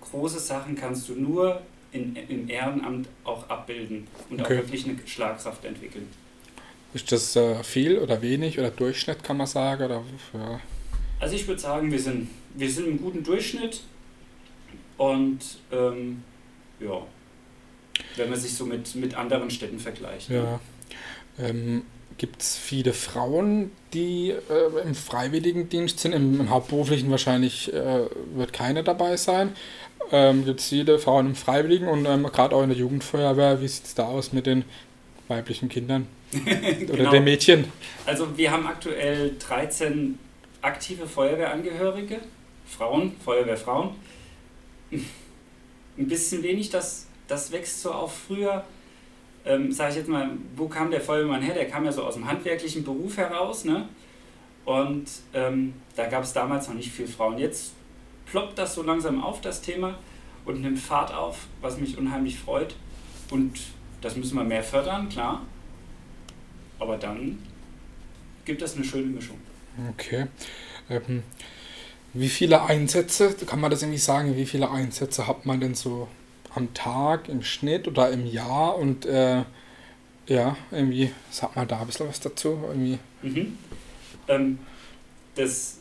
große 0.00 0.38
Sachen 0.38 0.76
kannst 0.76 1.08
du 1.08 1.14
nur 1.14 1.60
in, 1.92 2.16
im 2.16 2.48
Ehrenamt 2.48 3.08
auch 3.24 3.48
abbilden 3.48 4.06
und 4.30 4.40
okay. 4.40 4.54
auch 4.54 4.58
wirklich 4.58 4.84
eine 4.84 4.96
Schlagkraft 5.06 5.64
entwickeln. 5.64 6.08
Ist 6.94 7.12
das 7.12 7.36
äh, 7.36 7.62
viel 7.62 7.98
oder 7.98 8.22
wenig 8.22 8.58
oder 8.58 8.70
Durchschnitt 8.70 9.22
kann 9.22 9.36
man 9.36 9.46
sagen? 9.46 9.84
Oder, 9.84 10.02
ja. 10.34 10.60
Also 11.20 11.34
ich 11.34 11.46
würde 11.46 11.60
sagen, 11.60 11.90
wir 11.90 11.98
sind, 11.98 12.28
wir 12.54 12.70
sind 12.70 12.86
im 12.88 13.00
guten 13.00 13.22
Durchschnitt 13.22 13.82
und 14.96 15.40
ähm, 15.70 16.22
ja, 16.80 17.02
wenn 18.16 18.30
man 18.30 18.38
sich 18.38 18.54
so 18.54 18.64
mit, 18.64 18.94
mit 18.94 19.14
anderen 19.14 19.50
Städten 19.50 19.78
vergleicht. 19.78 20.30
Ne? 20.30 20.36
Ja. 20.36 20.42
Ne? 20.42 20.60
Ähm, 21.38 21.82
Gibt 22.16 22.42
es 22.42 22.56
viele 22.56 22.94
Frauen, 22.94 23.70
die 23.94 24.30
äh, 24.30 24.82
im 24.84 24.96
Freiwilligendienst 24.96 26.00
sind? 26.00 26.12
Im, 26.12 26.40
im 26.40 26.50
Hauptberuflichen 26.50 27.12
wahrscheinlich 27.12 27.72
äh, 27.72 28.06
wird 28.34 28.52
keine 28.52 28.82
dabei 28.82 29.16
sein 29.16 29.54
ähm, 30.12 30.44
gibt 30.44 30.60
es 30.60 30.68
viele 30.68 30.98
Frauen 30.98 31.26
im 31.26 31.34
Freiwilligen 31.34 31.88
und 31.88 32.06
ähm, 32.06 32.24
gerade 32.24 32.54
auch 32.54 32.62
in 32.62 32.68
der 32.70 32.78
Jugendfeuerwehr. 32.78 33.60
Wie 33.60 33.68
sieht 33.68 33.84
es 33.84 33.94
da 33.94 34.04
aus 34.06 34.32
mit 34.32 34.46
den 34.46 34.64
weiblichen 35.28 35.68
Kindern? 35.68 36.06
Oder 36.32 36.96
Genau. 36.96 37.10
dem 37.10 37.24
Mädchen. 37.24 37.64
Also 38.06 38.36
wir 38.36 38.50
haben 38.50 38.66
aktuell 38.66 39.36
13 39.38 40.18
aktive 40.60 41.06
Feuerwehrangehörige, 41.06 42.20
Frauen, 42.66 43.12
Feuerwehrfrauen. 43.24 43.90
Ein 44.90 46.06
bisschen 46.08 46.42
wenig, 46.42 46.70
das, 46.70 47.06
das 47.26 47.50
wächst 47.52 47.82
so 47.82 47.92
auf 47.92 48.16
früher. 48.26 48.64
Ähm, 49.44 49.72
Sage 49.72 49.90
ich 49.92 49.96
jetzt 49.96 50.08
mal, 50.08 50.30
wo 50.56 50.68
kam 50.68 50.90
der 50.90 51.00
Feuerwehrmann 51.00 51.42
her? 51.42 51.54
Der 51.54 51.68
kam 51.68 51.84
ja 51.84 51.92
so 51.92 52.02
aus 52.04 52.14
dem 52.14 52.26
handwerklichen 52.28 52.84
Beruf 52.84 53.16
heraus. 53.16 53.64
Ne? 53.64 53.88
Und 54.64 55.06
ähm, 55.32 55.74
da 55.96 56.06
gab 56.06 56.24
es 56.24 56.32
damals 56.32 56.68
noch 56.68 56.74
nicht 56.74 56.90
viel 56.92 57.06
Frauen. 57.06 57.38
Jetzt 57.38 57.72
ploppt 58.30 58.58
das 58.58 58.74
so 58.74 58.82
langsam 58.82 59.22
auf, 59.22 59.40
das 59.40 59.60
Thema, 59.60 59.98
und 60.44 60.62
nimmt 60.62 60.78
Fahrt 60.78 61.12
auf, 61.12 61.46
was 61.60 61.78
mich 61.78 61.98
unheimlich 61.98 62.38
freut. 62.38 62.74
Und 63.30 63.60
das 64.00 64.16
müssen 64.16 64.36
wir 64.36 64.44
mehr 64.44 64.62
fördern, 64.62 65.08
klar. 65.08 65.42
Aber 66.78 66.96
dann 66.96 67.38
gibt 68.44 68.62
es 68.62 68.74
eine 68.74 68.84
schöne 68.84 69.06
Mischung. 69.06 69.38
Okay. 69.90 70.26
Ähm, 70.88 71.22
wie 72.14 72.28
viele 72.28 72.62
Einsätze, 72.62 73.34
kann 73.46 73.60
man 73.60 73.70
das 73.70 73.82
irgendwie 73.82 73.98
sagen, 73.98 74.36
wie 74.36 74.46
viele 74.46 74.70
Einsätze 74.70 75.26
hat 75.26 75.44
man 75.44 75.60
denn 75.60 75.74
so 75.74 76.08
am 76.54 76.72
Tag, 76.72 77.28
im 77.28 77.42
Schnitt 77.42 77.86
oder 77.86 78.10
im 78.10 78.26
Jahr? 78.26 78.76
Und 78.76 79.04
äh, 79.04 79.44
ja, 80.26 80.56
irgendwie, 80.70 81.12
sag 81.30 81.54
mal 81.56 81.66
da 81.66 81.80
ein 81.80 81.86
bisschen 81.86 82.08
was 82.08 82.20
dazu. 82.20 82.58
Irgendwie. 82.68 82.98
Mhm. 83.22 83.58
Ähm, 84.28 84.58
das, 85.34 85.78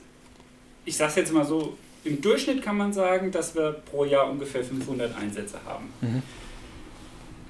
ich 0.83 0.97
sage 0.97 1.11
es 1.11 1.15
jetzt 1.15 1.33
mal 1.33 1.45
so, 1.45 1.77
im 2.07 2.21
Durchschnitt 2.21 2.61
kann 2.61 2.77
man 2.77 2.93
sagen, 2.93 3.31
dass 3.31 3.55
wir 3.55 3.71
pro 3.91 4.05
Jahr 4.05 4.29
ungefähr 4.29 4.63
500 4.63 5.15
Einsätze 5.17 5.59
haben. 5.65 5.89
Mhm. 6.01 6.23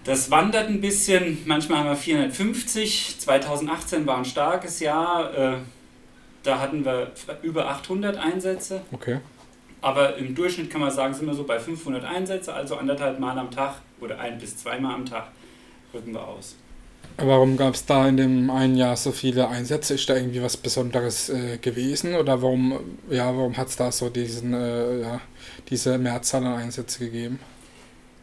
Das 0.04 0.32
wandert 0.32 0.70
ein 0.70 0.80
bisschen, 0.80 1.40
manchmal 1.46 1.80
haben 1.80 1.90
wir 1.90 1.96
450, 1.96 3.20
2018 3.20 4.06
war 4.08 4.18
ein 4.18 4.26
starkes 4.26 4.80
Jahr, 4.80 5.34
äh, 5.38 5.58
da 6.44 6.60
hatten 6.60 6.86
wir 6.86 7.12
über 7.42 7.68
800 7.70 8.16
Einsätze, 8.18 8.82
Okay. 8.94 9.20
aber 9.82 10.16
im 10.16 10.34
Durchschnitt 10.34 10.70
kann 10.70 10.80
man 10.80 10.92
sagen, 10.92 11.14
sind 11.14 11.26
wir 11.28 11.34
so 11.34 11.44
bei 11.44 11.60
500 11.60 12.06
Einsätze, 12.06 12.54
also 12.54 12.78
anderthalb 12.78 13.20
Mal 13.20 13.38
am 13.38 13.52
Tag 13.52 13.82
oder 14.00 14.18
ein 14.20 14.38
bis 14.38 14.56
zweimal 14.56 14.96
am 14.96 15.06
Tag 15.06 15.28
rücken 15.94 16.14
wir 16.14 16.26
aus. 16.26 16.56
Warum 17.18 17.58
gab 17.58 17.74
es 17.74 17.86
da 17.86 18.08
in 18.08 18.18
dem 18.18 18.50
einen 18.52 18.78
Jahr 18.78 18.96
so 18.96 19.12
viele 19.12 19.48
Einsätze? 19.48 19.96
Ist 19.96 20.08
da 20.08 20.16
irgendwie 20.16 20.44
was 20.44 20.56
Besonderes 20.56 21.30
äh, 21.30 21.58
gewesen? 21.58 22.14
Oder 22.14 22.44
warum, 22.44 22.80
ja, 23.10 23.36
warum 23.36 23.58
hat 23.58 23.70
es 23.70 23.76
da 23.76 23.92
so 23.92 24.10
diesen, 24.10 24.54
äh, 24.54 25.02
ja, 25.02 25.22
diese 25.68 25.98
Mehrzahl 25.98 26.46
an 26.46 26.60
Einsätzen 26.62 27.06
gegeben? 27.06 27.40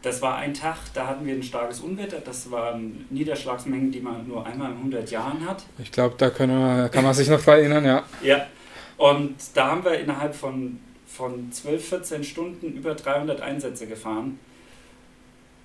Das 0.02 0.22
war 0.22 0.36
ein 0.36 0.54
Tag, 0.54 0.76
da 0.92 1.08
hatten 1.08 1.26
wir 1.26 1.34
ein 1.34 1.42
starkes 1.42 1.80
Unwetter. 1.80 2.18
Das 2.20 2.50
waren 2.52 3.06
Niederschlagsmengen, 3.10 3.90
die 3.90 4.00
man 4.00 4.28
nur 4.28 4.46
einmal 4.46 4.70
in 4.70 4.76
100 4.76 5.10
Jahren 5.10 5.44
hat. 5.44 5.64
Ich 5.78 5.90
glaube, 5.90 6.14
da 6.18 6.26
wir, 6.26 6.88
kann 6.90 7.02
man 7.02 7.14
sich 7.14 7.28
noch 7.28 7.42
dran 7.42 7.58
erinnern, 7.58 7.84
ja. 7.84 8.04
Ja. 8.22 8.46
Und 8.96 9.34
da 9.54 9.72
haben 9.72 9.84
wir 9.84 9.98
innerhalb 9.98 10.34
von, 10.36 10.78
von 11.06 11.50
12, 11.50 11.88
14 11.88 12.22
Stunden 12.22 12.74
über 12.74 12.94
300 12.94 13.40
Einsätze 13.40 13.86
gefahren. 13.86 14.38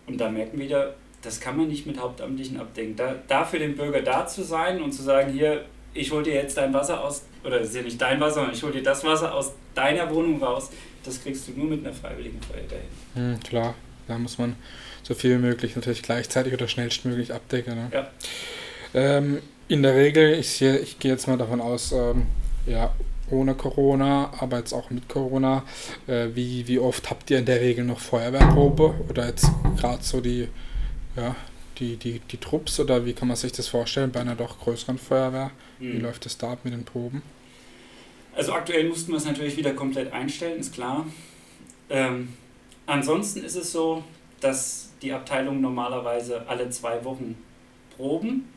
Und 0.07 0.19
da 0.19 0.31
merken 0.31 0.57
wir 0.57 0.65
wieder, 0.65 0.95
das 1.21 1.39
kann 1.39 1.57
man 1.57 1.67
nicht 1.67 1.85
mit 1.85 1.99
Hauptamtlichen 1.99 2.59
abdecken. 2.59 2.95
Da, 2.95 3.15
da 3.27 3.45
für 3.45 3.59
den 3.59 3.75
Bürger 3.75 4.01
da 4.01 4.25
zu 4.25 4.43
sein 4.43 4.81
und 4.81 4.91
zu 4.91 5.03
sagen, 5.03 5.31
hier, 5.33 5.65
ich 5.93 6.11
hole 6.11 6.23
dir 6.23 6.35
jetzt 6.35 6.57
dein 6.57 6.73
Wasser 6.73 7.03
aus, 7.03 7.23
oder 7.43 7.59
ist 7.59 7.75
ja 7.75 7.81
nicht 7.81 7.99
dein 8.01 8.19
Wasser, 8.19 8.35
sondern 8.35 8.53
ich 8.53 8.63
hole 8.63 8.73
dir 8.73 8.83
das 8.83 9.03
Wasser 9.03 9.33
aus 9.33 9.53
deiner 9.75 10.13
Wohnung 10.13 10.41
raus, 10.41 10.69
das 11.03 11.21
kriegst 11.21 11.47
du 11.47 11.51
nur 11.53 11.67
mit 11.67 11.85
einer 11.85 11.93
freiwilligen 11.93 12.41
Feuerwehr 12.41 12.79
hin. 12.79 12.89
Hm, 13.15 13.39
klar, 13.41 13.75
da 14.07 14.17
muss 14.17 14.38
man 14.38 14.55
so 15.03 15.13
viel 15.13 15.38
wie 15.38 15.41
möglich 15.41 15.75
natürlich 15.75 16.03
gleichzeitig 16.03 16.53
oder 16.53 16.67
schnellstmöglich 16.67 17.33
abdecken. 17.33 17.75
Ne? 17.75 17.89
Ja. 17.91 18.07
Ähm, 18.93 19.39
in 19.67 19.83
der 19.83 19.95
Regel, 19.95 20.33
ich, 20.33 20.49
sehe, 20.49 20.77
ich 20.79 20.99
gehe 20.99 21.11
jetzt 21.11 21.27
mal 21.27 21.38
davon 21.38 21.61
aus, 21.61 21.91
ähm, 21.91 22.27
ja, 22.65 22.93
ohne 23.31 23.53
Corona, 23.53 24.31
aber 24.39 24.57
jetzt 24.57 24.73
auch 24.73 24.89
mit 24.89 25.07
Corona, 25.07 25.63
äh, 26.07 26.27
wie, 26.33 26.67
wie 26.67 26.79
oft 26.79 27.09
habt 27.09 27.29
ihr 27.29 27.38
in 27.38 27.45
der 27.45 27.61
Regel 27.61 27.85
noch 27.85 27.99
Feuerwehrprobe 27.99 28.95
oder 29.07 29.27
jetzt 29.27 29.49
gerade 29.77 30.03
so 30.03 30.21
die, 30.21 30.47
ja, 31.19 31.35
die, 31.79 31.95
die, 31.97 32.19
die 32.19 32.38
Trupps 32.38 32.79
oder 32.79 33.05
wie 33.05 33.13
kann 33.13 33.27
man 33.27 33.38
sich 33.38 33.51
das 33.51 33.67
vorstellen 33.67 34.11
bei 34.11 34.19
einer 34.19 34.35
doch 34.35 34.59
größeren 34.59 34.97
Feuerwehr? 34.97 35.51
Wie 35.79 35.93
Hm. 35.93 36.01
läuft 36.01 36.25
das 36.25 36.38
da 36.38 36.51
ab 36.53 36.59
mit 36.63 36.73
den 36.73 36.83
Proben? 36.83 37.21
Also 38.35 38.53
aktuell 38.53 38.88
mussten 38.88 39.11
wir 39.11 39.17
es 39.17 39.25
natürlich 39.25 39.57
wieder 39.57 39.73
komplett 39.73 40.13
einstellen, 40.13 40.59
ist 40.59 40.73
klar. 40.73 41.05
Ähm, 41.89 42.33
ansonsten 42.85 43.43
ist 43.43 43.55
es 43.55 43.71
so, 43.71 44.03
dass 44.39 44.91
die 45.01 45.11
Abteilungen 45.11 45.61
normalerweise 45.61 46.47
alle 46.47 46.69
zwei 46.69 47.03
Wochen 47.03 47.35
proben. 47.97 48.47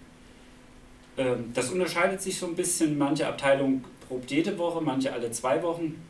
Ähm, 1.17 1.51
das 1.55 1.71
unterscheidet 1.71 2.21
sich 2.23 2.39
so 2.39 2.47
ein 2.47 2.55
bisschen. 2.55 2.99
Manche 2.99 3.27
Abteilungen 3.27 3.85
probt 4.07 4.31
jede 4.31 4.57
Woche, 4.59 4.81
manche 4.81 5.13
alle 5.13 5.31
zwei 5.31 5.63
Wochen. 5.63 6.01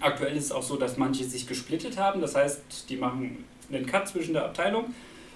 Aktuell 0.00 0.36
ist 0.36 0.44
es 0.44 0.52
auch 0.52 0.62
so, 0.62 0.76
dass 0.76 0.96
manche 0.96 1.24
sich 1.24 1.46
gesplittet 1.46 1.98
haben. 1.98 2.20
Das 2.20 2.34
heißt, 2.34 2.88
die 2.88 2.96
machen 2.96 3.44
einen 3.72 3.86
Cut 3.86 4.08
zwischen 4.08 4.34
der 4.34 4.44
Abteilung 4.44 4.94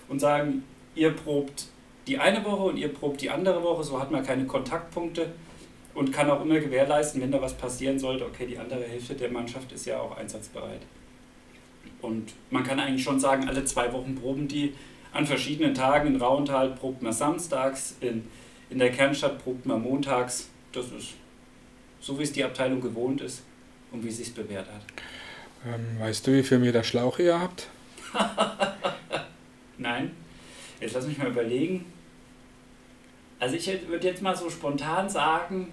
und 0.08 0.20
sagen, 0.20 0.64
ihr 0.94 1.10
probt 1.10 1.66
die 2.06 2.18
eine 2.18 2.44
Woche 2.44 2.62
und 2.62 2.76
ihr 2.76 2.88
probt 2.88 3.20
die 3.20 3.30
andere 3.30 3.62
Woche. 3.62 3.84
So 3.84 4.00
hat 4.00 4.10
man 4.10 4.24
keine 4.24 4.46
Kontaktpunkte 4.46 5.26
und 5.94 6.12
kann 6.12 6.30
auch 6.30 6.42
immer 6.42 6.58
gewährleisten, 6.58 7.20
wenn 7.20 7.30
da 7.30 7.40
was 7.40 7.54
passieren 7.54 7.98
sollte, 7.98 8.24
okay, 8.24 8.46
die 8.46 8.58
andere 8.58 8.84
Hälfte 8.84 9.14
der 9.14 9.30
Mannschaft 9.30 9.72
ist 9.72 9.84
ja 9.86 10.00
auch 10.00 10.16
einsatzbereit. 10.16 10.80
Und 12.00 12.32
man 12.50 12.64
kann 12.64 12.78
eigentlich 12.78 13.02
schon 13.02 13.18
sagen, 13.18 13.48
alle 13.48 13.64
zwei 13.64 13.92
Wochen 13.92 14.14
proben 14.14 14.48
die 14.48 14.74
an 15.12 15.26
verschiedenen 15.26 15.74
Tagen. 15.74 16.14
In 16.14 16.20
Rauental 16.20 16.70
probt 16.70 17.02
man 17.02 17.12
samstags, 17.12 17.96
in, 18.00 18.28
in 18.70 18.78
der 18.78 18.92
Kernstadt 18.92 19.42
probt 19.42 19.66
man 19.66 19.82
montags. 19.82 20.48
Das 20.72 20.86
ist 20.86 21.14
so, 22.00 22.18
wie 22.18 22.22
es 22.22 22.32
die 22.32 22.44
Abteilung 22.44 22.80
gewohnt 22.80 23.20
ist 23.20 23.42
und 23.90 24.04
wie 24.04 24.08
es 24.08 24.18
sich 24.18 24.32
bewährt 24.32 24.66
hat. 24.68 24.82
Ähm, 25.66 25.98
weißt 25.98 26.26
du, 26.26 26.32
wie 26.32 26.42
viel 26.42 26.58
Meter 26.58 26.84
Schlauch 26.84 27.18
ihr 27.18 27.38
habt? 27.38 27.68
Nein, 29.78 30.10
jetzt 30.80 30.94
lass 30.94 31.06
mich 31.06 31.18
mal 31.18 31.28
überlegen. 31.28 31.84
Also 33.40 33.54
ich 33.54 33.66
würde 33.88 34.06
jetzt 34.08 34.20
mal 34.22 34.36
so 34.36 34.50
spontan 34.50 35.08
sagen, 35.08 35.68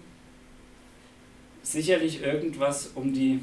sicherlich 1.64 2.22
irgendwas 2.22 2.92
um 2.94 3.12
die 3.12 3.40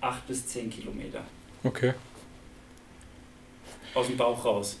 8 0.00 0.26
bis 0.26 0.46
10 0.48 0.70
Kilometer 0.70 1.22
Okay. 1.62 1.92
aus 3.94 4.06
dem 4.06 4.16
Bauch 4.16 4.42
raus. 4.44 4.78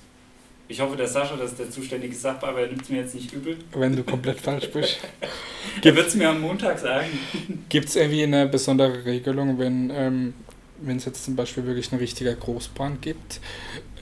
Ich 0.66 0.80
hoffe, 0.80 0.96
der 0.96 1.06
Sascha, 1.06 1.36
das 1.36 1.50
ist 1.52 1.58
der 1.58 1.70
zuständige 1.70 2.14
Sachbearbeiter, 2.14 2.68
nimmt 2.68 2.82
es 2.82 2.88
mir 2.88 3.00
jetzt 3.02 3.14
nicht 3.14 3.30
übel. 3.34 3.58
Wenn 3.74 3.94
du 3.94 4.02
komplett 4.02 4.40
falsch 4.40 4.70
bist. 4.70 4.98
Der 5.84 5.94
wird 5.94 6.06
es 6.06 6.14
mir 6.14 6.30
am 6.30 6.40
Montag 6.40 6.78
sagen. 6.78 7.06
Gibt 7.68 7.88
es 7.88 7.96
irgendwie 7.96 8.22
eine 8.22 8.46
besondere 8.46 9.04
Regelung, 9.04 9.58
wenn 9.58 9.90
ähm, 9.90 10.34
wenn 10.86 10.96
es 10.96 11.04
jetzt 11.04 11.24
zum 11.24 11.36
Beispiel 11.36 11.66
wirklich 11.66 11.92
ein 11.92 11.98
richtiger 11.98 12.34
Großbrand 12.34 13.02
gibt, 13.02 13.40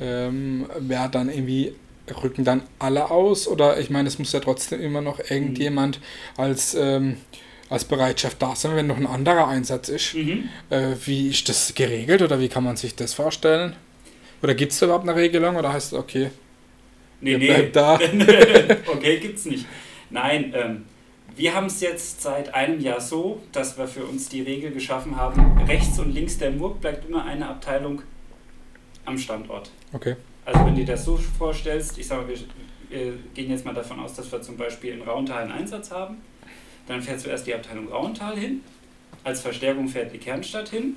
ähm, 0.00 0.66
wer 0.78 1.08
dann 1.08 1.28
irgendwie 1.28 1.74
rücken 2.22 2.44
dann 2.44 2.62
alle 2.78 3.10
aus 3.10 3.46
oder 3.46 3.78
ich 3.78 3.88
meine, 3.90 4.08
es 4.08 4.18
muss 4.18 4.32
ja 4.32 4.40
trotzdem 4.40 4.80
immer 4.80 5.00
noch 5.00 5.18
irgendjemand 5.18 6.00
als 6.36 6.74
ähm, 6.74 7.16
als 7.70 7.84
Bereitschaft 7.84 8.42
da 8.42 8.54
sein, 8.54 8.76
wenn 8.76 8.86
noch 8.86 8.98
ein 8.98 9.06
anderer 9.06 9.48
Einsatz 9.48 9.88
ist. 9.88 10.14
Mhm. 10.14 10.50
Äh, 10.68 10.90
wie 11.06 11.28
ist 11.28 11.48
das 11.48 11.74
geregelt 11.74 12.20
oder 12.20 12.38
wie 12.38 12.48
kann 12.48 12.64
man 12.64 12.76
sich 12.76 12.94
das 12.94 13.14
vorstellen? 13.14 13.76
Oder 14.42 14.54
gibt 14.54 14.72
es 14.72 14.78
da 14.78 14.86
überhaupt 14.86 15.08
eine 15.08 15.18
Regelung 15.18 15.56
oder 15.56 15.72
heißt 15.72 15.92
es, 15.92 15.98
okay, 15.98 16.30
Nee, 17.22 17.38
nee. 17.38 17.70
da? 17.72 17.94
okay, 18.86 19.18
gibt's 19.20 19.44
nicht. 19.44 19.64
Nein, 20.10 20.52
ähm, 20.54 20.84
wir 21.36 21.54
haben 21.54 21.66
es 21.66 21.80
jetzt 21.80 22.22
seit 22.22 22.54
einem 22.54 22.80
Jahr 22.80 23.00
so, 23.00 23.40
dass 23.52 23.78
wir 23.78 23.88
für 23.88 24.04
uns 24.04 24.28
die 24.28 24.42
Regel 24.42 24.72
geschaffen 24.72 25.16
haben, 25.16 25.58
rechts 25.66 25.98
und 25.98 26.12
links 26.12 26.38
der 26.38 26.50
Murg 26.50 26.80
bleibt 26.80 27.08
immer 27.08 27.24
eine 27.24 27.48
Abteilung 27.48 28.02
am 29.04 29.18
Standort. 29.18 29.70
Okay. 29.92 30.16
Also 30.44 30.60
wenn 30.60 30.74
du 30.74 30.80
dir 30.84 30.92
das 30.92 31.04
so 31.04 31.16
vorstellst, 31.16 31.98
ich 31.98 32.06
sage 32.06 32.22
mal, 32.22 32.28
wir, 32.28 32.38
wir 32.88 33.12
gehen 33.34 33.50
jetzt 33.50 33.64
mal 33.64 33.74
davon 33.74 34.00
aus, 34.00 34.14
dass 34.14 34.30
wir 34.30 34.42
zum 34.42 34.56
Beispiel 34.56 34.92
in 34.92 35.02
Rauental 35.02 35.42
einen 35.42 35.52
Einsatz 35.52 35.90
haben, 35.90 36.18
dann 36.86 37.00
fährt 37.00 37.20
zuerst 37.20 37.46
die 37.46 37.54
Abteilung 37.54 37.88
Rauental 37.88 38.36
hin, 38.36 38.60
als 39.24 39.40
Verstärkung 39.40 39.88
fährt 39.88 40.12
die 40.12 40.18
Kernstadt 40.18 40.68
hin. 40.68 40.96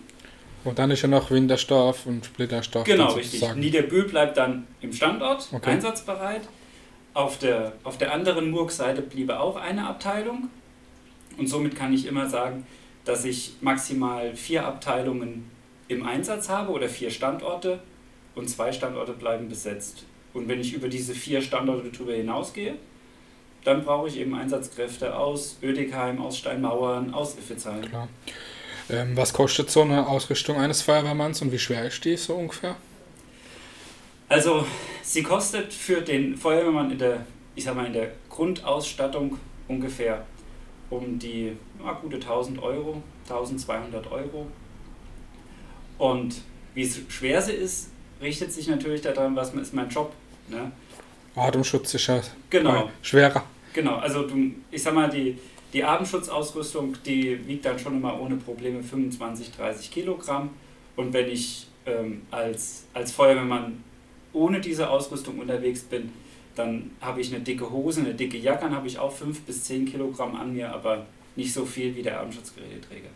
Und 0.63 0.79
dann 0.79 0.89
ist 0.89 1.03
ja 1.03 1.07
noch 1.07 1.29
Wintersdorf 1.29 2.07
und 2.07 2.25
Splittersdorf. 2.25 2.85
Genau, 2.85 3.13
richtig. 3.13 3.43
Niederbühl 3.55 4.05
bleibt 4.05 4.37
dann 4.37 4.65
im 4.81 4.91
Standort, 4.91 5.47
Okay. 5.51 5.69
einsatzbereit. 5.69 6.41
Auf 7.15 7.39
der, 7.39 7.71
auf 7.85 7.97
der 7.97 8.13
anderen 8.13 8.51
Murg-Seite 8.51 9.01
bliebe 9.01 9.39
auch 9.39 9.55
eine 9.55 9.87
Abteilung. 9.87 10.49
Und 11.37 11.47
somit 11.47 11.75
kann 11.75 11.93
ich 11.93 12.05
immer 12.05 12.29
sagen, 12.29 12.67
dass 13.05 13.23
ich 13.23 13.53
maximal 13.61 14.35
vier 14.35 14.65
Abteilungen 14.65 15.49
im 15.87 16.05
Einsatz 16.05 16.49
habe 16.49 16.71
oder 16.73 16.89
vier 16.89 17.09
Standorte 17.09 17.79
und 18.35 18.49
zwei 18.49 18.73
Standorte 18.73 19.13
bleiben 19.13 19.47
besetzt. 19.47 20.03
Und 20.33 20.49
wenn 20.49 20.59
ich 20.59 20.73
über 20.73 20.89
diese 20.89 21.13
vier 21.13 21.41
Standorte 21.41 21.89
drüber 21.89 22.13
hinausgehe, 22.13 22.75
dann 23.63 23.85
brauche 23.85 24.09
ich 24.09 24.17
eben 24.17 24.35
Einsatzkräfte 24.35 25.15
aus 25.15 25.57
Oedekheim, 25.63 26.21
aus 26.21 26.37
Steinmauern, 26.37 27.13
aus 27.13 27.37
Iffezheim. 27.37 27.83
Ähm, 28.89 29.15
was 29.15 29.31
kostet 29.31 29.71
so 29.71 29.83
eine 29.83 30.05
Ausrüstung 30.05 30.57
eines 30.57 30.81
Feuerwehrmanns 30.81 31.41
und 31.41 31.53
wie 31.53 31.59
schwer 31.59 31.85
ist 31.85 32.03
die 32.03 32.17
so 32.17 32.35
ungefähr? 32.35 32.75
Also, 34.27 34.65
sie 35.03 35.23
kostet 35.23 35.73
für 35.73 36.01
den 36.01 36.35
Feuerwehrmann 36.35 36.91
in 36.91 36.97
der 36.97 37.25
ich 37.55 37.63
sag 37.63 37.75
mal, 37.75 37.85
in 37.85 37.93
der 37.93 38.11
Grundausstattung 38.29 39.37
ungefähr 39.67 40.25
um 40.89 41.17
die 41.17 41.53
ja, 41.83 41.93
gute 41.93 42.17
1000 42.17 42.61
Euro, 42.61 43.01
1200 43.23 44.11
Euro. 44.11 44.47
Und 45.97 46.35
wie 46.73 46.87
schwer 47.09 47.41
sie 47.41 47.53
ist, 47.53 47.89
richtet 48.21 48.51
sich 48.51 48.67
natürlich 48.67 49.01
daran, 49.01 49.35
was 49.35 49.53
ist 49.53 49.73
mein 49.73 49.89
Job. 49.89 50.13
Ne? 50.49 50.71
Atemschutz 51.35 51.93
ist 51.93 52.07
ja 52.07 52.21
genau. 52.49 52.89
schwerer. 53.01 53.43
Genau, 53.73 53.95
also 53.95 54.27
du, 54.27 54.51
ich 54.71 54.83
sag 54.83 54.93
mal, 54.93 55.09
die, 55.09 55.37
die 55.73 55.83
Abendschutzausrüstung, 55.83 56.97
die 57.05 57.45
wiegt 57.47 57.65
dann 57.65 57.79
schon 57.79 57.95
immer 57.95 58.19
ohne 58.19 58.35
Probleme 58.35 58.83
25, 58.83 59.51
30 59.51 59.91
Kilogramm. 59.91 60.51
Und 60.95 61.11
wenn 61.13 61.29
ich 61.29 61.67
ähm, 61.85 62.21
als, 62.31 62.85
als 62.93 63.11
Feuerwehrmann 63.11 63.83
ohne 64.35 64.61
diese 64.61 64.89
Ausrüstung 64.89 65.39
unterwegs 65.39 65.81
bin, 65.81 66.11
dann 66.55 66.91
habe 67.01 67.21
ich 67.21 67.33
eine 67.33 67.43
dicke 67.43 67.69
Hose, 67.69 68.01
eine 68.01 68.13
dicke 68.13 68.37
Jacke, 68.37 68.61
dann 68.61 68.75
habe 68.75 68.87
ich 68.87 68.97
auch 68.99 69.11
5 69.11 69.41
bis 69.41 69.63
10 69.65 69.85
Kilogramm 69.85 70.35
an 70.35 70.53
mir, 70.53 70.71
aber 70.71 71.05
nicht 71.35 71.53
so 71.53 71.65
viel 71.65 71.95
wie 71.95 72.01
der 72.01 72.19
Abendschutzgeräteträger. 72.19 73.09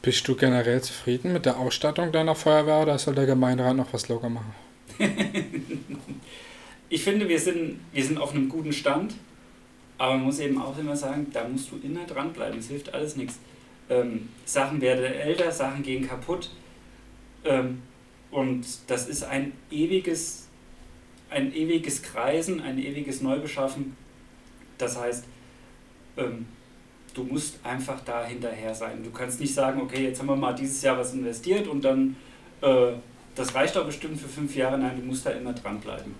Bist 0.00 0.26
du 0.28 0.36
generell 0.36 0.80
zufrieden 0.80 1.32
mit 1.32 1.44
der 1.44 1.58
Ausstattung 1.58 2.12
deiner 2.12 2.34
Feuerwehr 2.34 2.80
oder 2.80 2.98
soll 2.98 3.14
der 3.14 3.26
Gemeinderat 3.26 3.76
noch 3.76 3.92
was 3.92 4.08
locker 4.08 4.28
machen? 4.30 4.54
ich 6.88 7.02
finde, 7.02 7.28
wir 7.28 7.38
sind, 7.38 7.80
wir 7.92 8.04
sind 8.04 8.18
auf 8.18 8.32
einem 8.32 8.48
guten 8.48 8.72
Stand. 8.72 9.14
Aber 9.98 10.14
man 10.14 10.26
muss 10.26 10.38
eben 10.38 10.62
auch 10.62 10.78
immer 10.78 10.96
sagen, 10.96 11.26
da 11.32 11.46
musst 11.46 11.72
du 11.72 11.80
immer 11.82 12.04
dranbleiben. 12.06 12.60
Es 12.60 12.68
hilft 12.68 12.94
alles 12.94 13.16
nichts. 13.16 13.40
Ähm, 13.90 14.28
Sachen 14.44 14.80
werden 14.80 15.04
älter, 15.04 15.50
Sachen 15.50 15.82
gehen 15.82 16.06
kaputt. 16.06 16.50
Ähm, 17.44 17.82
und 18.30 18.64
das 18.86 19.08
ist 19.08 19.24
ein 19.24 19.52
ewiges, 19.70 20.48
ein 21.30 21.54
ewiges 21.54 22.02
Kreisen, 22.02 22.60
ein 22.60 22.78
ewiges 22.78 23.22
Neubeschaffen. 23.22 23.96
Das 24.76 24.98
heißt, 24.98 25.24
ähm, 26.16 26.46
du 27.14 27.24
musst 27.24 27.58
einfach 27.64 28.00
da 28.04 28.24
hinterher 28.24 28.74
sein. 28.74 29.02
Du 29.02 29.10
kannst 29.10 29.40
nicht 29.40 29.54
sagen, 29.54 29.80
okay, 29.80 30.04
jetzt 30.04 30.20
haben 30.20 30.28
wir 30.28 30.36
mal 30.36 30.54
dieses 30.54 30.82
Jahr 30.82 30.98
was 30.98 31.14
investiert 31.14 31.66
und 31.66 31.84
dann, 31.84 32.16
äh, 32.60 32.92
das 33.34 33.54
reicht 33.54 33.76
doch 33.76 33.86
bestimmt 33.86 34.20
für 34.20 34.28
fünf 34.28 34.54
Jahre. 34.54 34.78
Nein, 34.78 35.00
du 35.00 35.06
musst 35.06 35.24
da 35.26 35.30
immer 35.30 35.52
dranbleiben. 35.52 36.14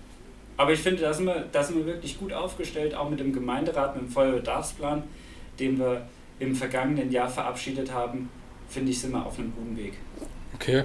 Aber 0.57 0.73
ich 0.73 0.79
finde, 0.79 1.01
da 1.01 1.13
sind, 1.13 1.25
wir, 1.25 1.45
da 1.51 1.63
sind 1.63 1.77
wir 1.77 1.85
wirklich 1.85 2.19
gut 2.19 2.33
aufgestellt, 2.33 2.93
auch 2.93 3.09
mit 3.09 3.19
dem 3.19 3.31
Gemeinderat, 3.31 3.95
mit 3.95 4.05
dem 4.05 4.11
Feuerbedarfsplan, 4.11 5.03
den 5.57 5.79
wir 5.79 6.05
im 6.39 6.55
vergangenen 6.55 7.11
Jahr 7.11 7.29
verabschiedet 7.29 7.93
haben, 7.93 8.29
finde 8.67 8.91
ich, 8.91 8.99
sind 8.99 9.11
wir 9.11 9.25
auf 9.25 9.39
einem 9.39 9.53
guten 9.53 9.77
Weg. 9.77 9.93
Okay. 10.55 10.83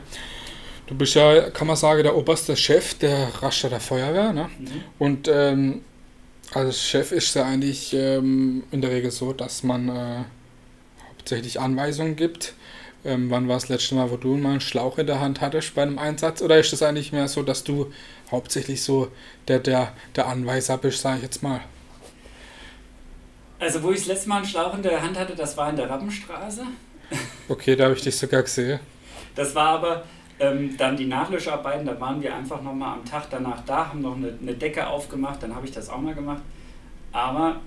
Du 0.87 0.95
bist 0.95 1.14
ja, 1.14 1.50
kann 1.50 1.67
man 1.67 1.76
sagen, 1.76 2.03
der 2.03 2.17
oberste 2.17 2.57
Chef 2.57 2.95
der 2.95 3.29
Rastatter 3.43 3.81
Feuerwehr. 3.81 4.33
Ne? 4.33 4.50
Mhm. 4.59 4.69
Und 4.99 5.29
ähm, 5.29 5.83
als 6.53 6.83
Chef 6.83 7.11
ist 7.11 7.29
es 7.29 7.35
ja 7.35 7.45
eigentlich 7.45 7.95
ähm, 7.95 8.64
in 8.71 8.83
der 8.83 8.91
Regel 8.91 9.11
so, 9.11 9.33
dass 9.33 9.62
man 9.62 9.88
äh, 9.88 10.25
hauptsächlich 11.09 11.59
Anweisungen 11.59 12.17
gibt. 12.17 12.55
Ähm, 13.05 13.31
wann 13.31 13.49
war 13.49 13.57
das 13.57 13.69
letzte 13.69 13.95
Mal, 13.95 14.11
wo 14.11 14.17
du 14.17 14.37
mal 14.37 14.53
einen 14.53 14.61
Schlauch 14.61 14.99
in 14.99 15.07
der 15.07 15.21
Hand 15.21 15.41
hattest 15.41 15.75
bei 15.75 15.83
einem 15.83 15.99
Einsatz? 15.99 16.43
Oder 16.43 16.59
ist 16.59 16.73
es 16.73 16.83
eigentlich 16.83 17.12
mehr 17.12 17.29
so, 17.29 17.43
dass 17.43 17.64
du 17.64 17.93
hauptsächlich 18.31 18.83
so 18.83 19.11
der, 19.49 19.61
der, 19.61 19.95
der 20.17 20.26
Anweiser 20.26 20.76
bist, 20.76 21.00
sage 21.00 21.19
ich 21.19 21.23
jetzt 21.23 21.43
mal? 21.43 21.61
Also, 23.59 23.83
wo 23.83 23.91
ich 23.93 23.99
das 23.99 24.07
letzte 24.07 24.29
Mal 24.29 24.37
einen 24.38 24.47
Schlauch 24.47 24.75
in 24.75 24.83
der 24.83 25.00
Hand 25.00 25.19
hatte, 25.19 25.35
das 25.35 25.57
war 25.57 25.71
in 25.71 25.76
der 25.76 25.88
Rappenstraße. 25.88 26.67
Okay, 27.49 27.76
da 27.76 27.85
habe 27.85 27.95
ich 27.95 28.03
dich 28.03 28.17
sogar 28.17 28.43
gesehen. 28.43 28.81
Das 29.35 29.55
war 29.55 29.69
aber 29.69 30.05
ähm, 30.41 30.76
dann 30.76 30.97
die 30.97 31.07
Nachlöscharbeiten, 31.07 31.87
da 31.87 31.99
waren 32.01 32.20
wir 32.23 32.35
einfach 32.35 32.62
nochmal 32.62 32.99
am 32.99 33.05
Tag 33.05 33.31
danach 33.31 33.64
da, 33.64 33.88
haben 33.88 34.03
noch 34.03 34.16
eine, 34.16 34.37
eine 34.40 34.55
Decke 34.55 34.87
aufgemacht, 34.87 35.42
dann 35.42 35.55
habe 35.55 35.66
ich 35.66 35.73
das 35.73 35.88
auch 35.88 36.01
mal 36.01 36.14
gemacht. 36.14 36.42
Aber 37.12 37.61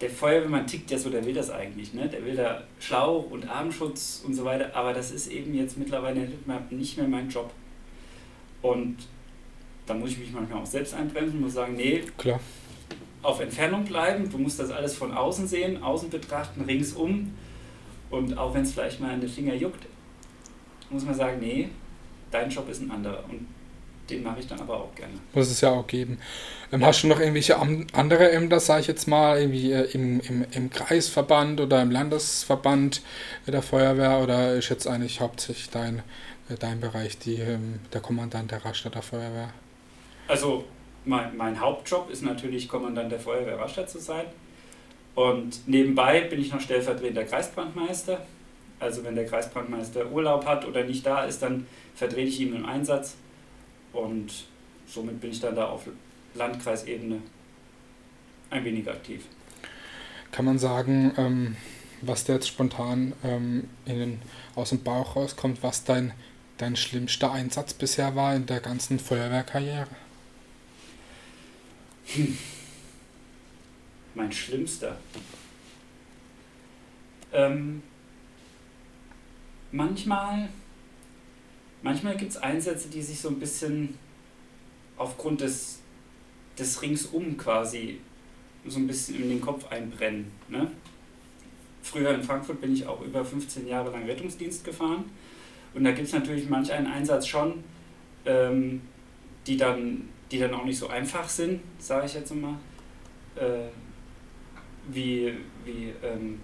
der 0.00 0.10
Feuerwehrmann 0.10 0.66
tickt 0.66 0.90
ja 0.90 0.98
so, 0.98 1.10
der 1.10 1.24
will 1.24 1.32
das 1.32 1.50
eigentlich. 1.50 1.94
Ne? 1.94 2.08
Der 2.08 2.24
will 2.24 2.34
da 2.34 2.64
Schlauch 2.80 3.30
und 3.30 3.48
Armschutz 3.48 4.24
und 4.26 4.34
so 4.34 4.44
weiter, 4.44 4.74
aber 4.74 4.92
das 4.92 5.12
ist 5.12 5.28
eben 5.28 5.54
jetzt 5.54 5.78
mittlerweile 5.78 6.28
nicht 6.70 6.98
mehr 6.98 7.06
mein 7.06 7.28
Job. 7.28 7.52
Und 8.62 8.96
da 9.86 9.94
muss 9.94 10.10
ich 10.10 10.18
mich 10.18 10.32
manchmal 10.32 10.60
auch 10.60 10.66
selbst 10.66 10.94
einbremsen, 10.94 11.40
muss 11.40 11.54
sagen, 11.54 11.74
nee, 11.76 12.02
Klar. 12.18 12.40
auf 13.22 13.40
Entfernung 13.40 13.84
bleiben, 13.84 14.28
du 14.28 14.38
musst 14.38 14.58
das 14.58 14.70
alles 14.70 14.96
von 14.96 15.12
außen 15.12 15.46
sehen, 15.46 15.82
außen 15.82 16.10
betrachten, 16.10 16.62
ringsum. 16.62 17.32
Und 18.10 18.36
auch 18.36 18.54
wenn 18.54 18.62
es 18.62 18.72
vielleicht 18.72 19.00
mal 19.00 19.10
an 19.10 19.20
den 19.20 19.30
Finger 19.30 19.54
juckt, 19.54 19.86
muss 20.92 21.04
man 21.04 21.14
sagen, 21.14 21.38
nee, 21.40 21.68
dein 22.30 22.50
Job 22.50 22.68
ist 22.68 22.82
ein 22.82 22.90
anderer. 22.90 23.24
Und 23.28 23.46
den 24.10 24.22
mache 24.22 24.40
ich 24.40 24.46
dann 24.46 24.60
aber 24.60 24.76
auch 24.76 24.94
gerne. 24.94 25.14
Muss 25.32 25.50
es 25.50 25.60
ja 25.60 25.70
auch 25.70 25.86
geben. 25.86 26.18
Ähm, 26.72 26.80
ja. 26.80 26.86
Hast 26.88 27.02
du 27.02 27.08
noch 27.08 27.20
irgendwelche 27.20 27.56
andere 27.58 28.30
Ämter, 28.32 28.60
sage 28.60 28.82
ich 28.82 28.86
jetzt 28.86 29.06
mal, 29.06 29.38
irgendwie 29.38 29.72
äh, 29.72 29.90
im, 29.92 30.20
im, 30.20 30.44
im 30.52 30.70
Kreisverband 30.70 31.60
oder 31.60 31.82
im 31.82 31.90
Landesverband 31.90 33.02
der 33.46 33.62
Feuerwehr 33.62 34.20
oder 34.20 34.54
ist 34.54 34.68
jetzt 34.68 34.86
eigentlich 34.86 35.20
hauptsächlich 35.20 35.70
dein, 35.70 35.98
äh, 36.48 36.56
dein 36.58 36.80
Bereich 36.80 37.18
die, 37.18 37.36
ähm, 37.36 37.80
der 37.92 38.00
Kommandant 38.00 38.50
der 38.50 38.64
Rastatter 38.64 39.02
Feuerwehr? 39.02 39.52
Also 40.28 40.64
mein, 41.04 41.36
mein 41.36 41.60
Hauptjob 41.60 42.10
ist 42.10 42.22
natürlich 42.22 42.68
Kommandant 42.68 43.10
der 43.10 43.20
Feuerwehr 43.20 43.58
Rastatt 43.58 43.90
zu 43.90 43.98
sein. 43.98 44.26
Und 45.14 45.68
nebenbei 45.68 46.22
bin 46.22 46.40
ich 46.40 46.52
noch 46.52 46.60
stellvertretender 46.60 47.24
Kreisbrandmeister. 47.24 48.24
Also 48.82 49.04
wenn 49.04 49.14
der 49.14 49.26
Kreisbrandmeister 49.26 50.10
Urlaub 50.10 50.44
hat 50.44 50.66
oder 50.66 50.82
nicht 50.82 51.06
da 51.06 51.24
ist, 51.24 51.40
dann 51.40 51.68
vertrete 51.94 52.28
ich 52.28 52.40
ihn 52.40 52.56
im 52.56 52.66
Einsatz. 52.66 53.14
Und 53.92 54.32
somit 54.88 55.20
bin 55.20 55.30
ich 55.30 55.38
dann 55.38 55.54
da 55.54 55.66
auf 55.66 55.82
Landkreisebene 56.34 57.22
ein 58.50 58.64
wenig 58.64 58.90
aktiv. 58.90 59.24
Kann 60.32 60.46
man 60.46 60.58
sagen, 60.58 61.12
ähm, 61.16 61.56
was 62.00 62.24
da 62.24 62.32
jetzt 62.32 62.48
spontan 62.48 63.12
ähm, 63.22 63.68
in 63.86 63.98
den, 63.98 64.22
aus 64.56 64.70
dem 64.70 64.82
Bauch 64.82 65.14
rauskommt, 65.14 65.62
was 65.62 65.84
dein, 65.84 66.12
dein 66.58 66.74
schlimmster 66.74 67.30
Einsatz 67.30 67.74
bisher 67.74 68.16
war 68.16 68.34
in 68.34 68.46
der 68.46 68.58
ganzen 68.58 68.98
Feuerwehrkarriere? 68.98 69.86
Hm. 72.06 72.36
Mein 74.16 74.32
schlimmster. 74.32 74.96
Ähm, 77.32 77.84
manchmal 79.72 80.48
manchmal 81.82 82.16
gibt 82.16 82.30
es 82.30 82.36
Einsätze, 82.36 82.88
die 82.88 83.02
sich 83.02 83.20
so 83.20 83.28
ein 83.28 83.38
bisschen 83.38 83.98
aufgrund 84.96 85.40
des, 85.40 85.80
des 86.58 86.80
Ringsum 86.80 87.36
quasi 87.36 88.00
so 88.66 88.78
ein 88.78 88.86
bisschen 88.86 89.20
in 89.20 89.28
den 89.28 89.40
Kopf 89.40 89.66
einbrennen. 89.70 90.30
Ne? 90.48 90.70
Früher 91.82 92.14
in 92.14 92.22
Frankfurt 92.22 92.60
bin 92.60 92.72
ich 92.72 92.86
auch 92.86 93.00
über 93.02 93.24
15 93.24 93.66
Jahre 93.66 93.90
lang 93.90 94.04
Rettungsdienst 94.04 94.64
gefahren 94.64 95.04
und 95.74 95.84
da 95.84 95.90
gibt 95.90 96.06
es 96.06 96.14
natürlich 96.14 96.48
manch 96.48 96.72
einen 96.72 96.86
Einsatz 96.86 97.26
schon, 97.26 97.64
ähm, 98.24 98.82
die, 99.46 99.56
dann, 99.56 100.08
die 100.30 100.38
dann 100.38 100.54
auch 100.54 100.64
nicht 100.64 100.78
so 100.78 100.86
einfach 100.88 101.28
sind, 101.28 101.60
sage 101.78 102.06
ich 102.06 102.14
jetzt 102.14 102.32
mal, 102.32 102.54
äh, 103.34 103.68
wie, 104.88 105.32
wie, 105.64 105.92
ähm, 106.04 106.40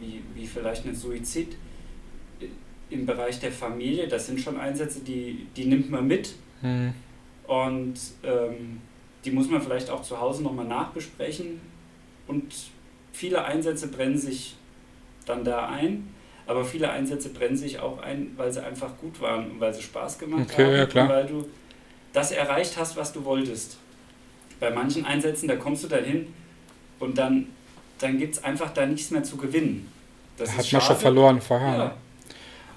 wie, 0.00 0.22
wie 0.34 0.46
vielleicht 0.46 0.86
ein 0.86 0.94
Suizid 0.94 1.56
im 2.90 3.06
Bereich 3.06 3.40
der 3.40 3.52
Familie, 3.52 4.08
das 4.08 4.26
sind 4.26 4.40
schon 4.40 4.58
Einsätze, 4.58 5.00
die, 5.00 5.46
die 5.56 5.66
nimmt 5.66 5.90
man 5.90 6.06
mit. 6.06 6.34
Mhm. 6.62 6.94
Und 7.46 7.94
ähm, 8.22 8.80
die 9.24 9.30
muss 9.30 9.48
man 9.48 9.60
vielleicht 9.60 9.90
auch 9.90 10.02
zu 10.02 10.20
Hause 10.20 10.42
nochmal 10.42 10.66
nachbesprechen. 10.66 11.60
Und 12.26 12.54
viele 13.12 13.44
Einsätze 13.44 13.88
brennen 13.88 14.18
sich 14.18 14.56
dann 15.26 15.44
da 15.44 15.68
ein. 15.68 16.14
Aber 16.46 16.64
viele 16.64 16.90
Einsätze 16.90 17.30
brennen 17.30 17.56
sich 17.56 17.80
auch 17.80 18.02
ein, 18.02 18.32
weil 18.36 18.52
sie 18.52 18.62
einfach 18.62 18.90
gut 18.98 19.20
waren 19.20 19.52
und 19.52 19.60
weil 19.60 19.72
sie 19.72 19.82
Spaß 19.82 20.18
gemacht 20.18 20.48
okay, 20.52 20.64
haben. 20.64 20.76
Ja, 20.76 20.86
klar. 20.86 21.04
Und 21.04 21.10
weil 21.10 21.26
du 21.26 21.48
das 22.12 22.32
erreicht 22.32 22.76
hast, 22.76 22.96
was 22.96 23.12
du 23.12 23.24
wolltest. 23.24 23.78
Bei 24.60 24.70
manchen 24.70 25.06
Einsätzen, 25.06 25.48
da 25.48 25.56
kommst 25.56 25.84
du 25.84 25.88
dann 25.88 26.04
hin 26.04 26.26
und 27.00 27.16
dann, 27.16 27.46
dann 27.98 28.18
gibt 28.18 28.34
es 28.34 28.44
einfach 28.44 28.72
da 28.72 28.86
nichts 28.86 29.10
mehr 29.10 29.22
zu 29.22 29.36
gewinnen. 29.36 29.90
Das 30.36 30.50
hat 30.56 30.70
man 30.70 30.82
schon 30.82 30.96
verloren 30.96 31.40
vorher. 31.40 31.76
Ja. 31.76 31.96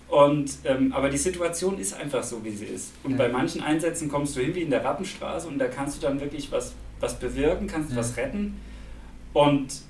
Und, 0.09 0.51
ähm, 0.63 0.93
aber 0.93 1.09
die 1.09 1.17
Situation 1.17 1.77
ist 1.79 1.93
einfach 1.93 2.23
so, 2.23 2.43
wie 2.43 2.51
sie 2.51 2.65
ist. 2.65 2.93
Und 3.03 3.11
ja. 3.11 3.17
bei 3.17 3.29
manchen 3.29 3.61
Einsätzen 3.61 4.09
kommst 4.09 4.35
du 4.35 4.39
hin 4.39 4.55
wie 4.55 4.61
in 4.61 4.69
der 4.69 4.83
Rappenstraße 4.83 5.47
und 5.47 5.59
da 5.59 5.67
kannst 5.67 5.97
du 5.97 6.07
dann 6.07 6.19
wirklich 6.21 6.51
was, 6.51 6.73
was 6.99 7.19
bewirken, 7.19 7.67
kannst 7.67 7.91
ja. 7.91 7.97
was 7.97 8.15
retten. 8.15 8.59
Und 9.33 9.81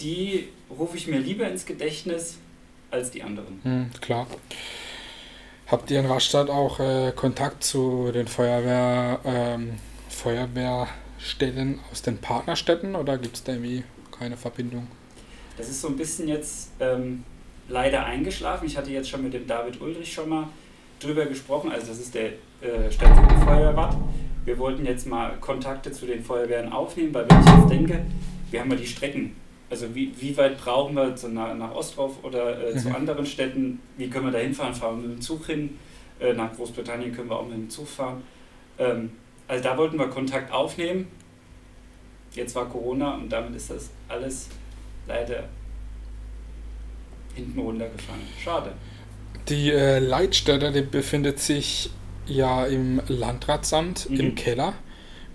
die 0.00 0.48
rufe 0.70 0.96
ich 0.96 1.06
mir 1.06 1.18
lieber 1.18 1.46
ins 1.46 1.66
Gedächtnis 1.66 2.38
als 2.90 3.10
die 3.10 3.22
anderen. 3.22 3.60
Mhm, 3.62 3.90
klar. 4.00 4.26
Habt 5.66 5.90
ihr 5.90 6.00
in 6.00 6.06
Rastatt 6.06 6.48
auch 6.48 6.80
äh, 6.80 7.12
Kontakt 7.14 7.64
zu 7.64 8.10
den 8.12 8.26
Feuerwehr, 8.26 9.20
ähm, 9.24 9.74
Feuerwehrstellen 10.08 11.80
aus 11.90 12.02
den 12.02 12.18
Partnerstädten 12.18 12.96
oder 12.96 13.18
gibt 13.18 13.36
es 13.36 13.44
da 13.44 13.52
irgendwie 13.52 13.84
keine 14.18 14.36
Verbindung? 14.36 14.86
Das 15.56 15.68
ist 15.68 15.80
so 15.80 15.88
ein 15.88 15.96
bisschen 15.96 16.28
jetzt 16.28 16.70
ähm, 16.80 17.24
leider 17.68 18.04
eingeschlafen. 18.04 18.66
Ich 18.66 18.76
hatte 18.76 18.90
jetzt 18.90 19.08
schon 19.08 19.22
mit 19.22 19.34
dem 19.34 19.46
David 19.46 19.80
Ulrich 19.80 20.12
schon 20.12 20.28
mal 20.28 20.48
drüber 21.00 21.26
gesprochen, 21.26 21.70
also 21.70 21.88
das 21.88 21.98
ist 21.98 22.14
der 22.14 22.26
äh, 22.60 22.90
Stadtfeuerwehr. 22.90 24.00
Wir 24.44 24.58
wollten 24.58 24.84
jetzt 24.84 25.06
mal 25.06 25.32
Kontakte 25.40 25.90
zu 25.90 26.06
den 26.06 26.22
Feuerwehren 26.22 26.70
aufnehmen, 26.70 27.14
weil 27.14 27.28
wenn 27.28 27.40
ich 27.40 27.46
jetzt 27.46 27.70
denke, 27.70 28.04
wir 28.50 28.60
haben 28.60 28.70
ja 28.70 28.76
die 28.76 28.86
Strecken. 28.86 29.36
Also 29.70 29.94
wie, 29.94 30.12
wie 30.20 30.36
weit 30.36 30.58
brauchen 30.58 30.94
wir 30.94 31.16
zu, 31.16 31.28
nach, 31.28 31.54
nach 31.54 31.74
Ostrov 31.74 32.22
oder 32.22 32.68
äh, 32.68 32.74
mhm. 32.74 32.78
zu 32.78 32.94
anderen 32.94 33.26
Städten? 33.26 33.80
Wie 33.96 34.08
können 34.08 34.26
wir 34.26 34.32
da 34.32 34.38
hinfahren? 34.38 34.74
Fahren 34.74 35.02
wir 35.02 35.08
mit 35.08 35.18
dem 35.18 35.22
Zug 35.22 35.46
hin? 35.46 35.78
Äh, 36.20 36.34
nach 36.34 36.54
Großbritannien 36.54 37.12
können 37.12 37.30
wir 37.30 37.36
auch 37.38 37.46
mit 37.46 37.56
dem 37.56 37.70
Zug 37.70 37.88
fahren. 37.88 38.22
Ähm, 38.78 39.12
also 39.48 39.64
da 39.64 39.76
wollten 39.76 39.98
wir 39.98 40.08
Kontakt 40.08 40.52
aufnehmen. 40.52 41.08
Jetzt 42.32 42.54
war 42.54 42.68
Corona 42.68 43.14
und 43.14 43.30
damit 43.30 43.54
ist 43.54 43.70
das 43.70 43.90
alles 44.08 44.48
leider 45.06 45.44
hinten 47.34 47.58
runtergefallen. 47.58 48.22
Schade. 48.42 48.72
Die 49.48 49.70
äh, 49.70 49.98
Leitstelle, 49.98 50.72
die 50.72 50.82
befindet 50.82 51.38
sich 51.38 51.90
ja 52.26 52.64
im 52.64 53.00
Landratsamt 53.08 54.08
mhm. 54.08 54.20
im 54.20 54.34
Keller. 54.34 54.74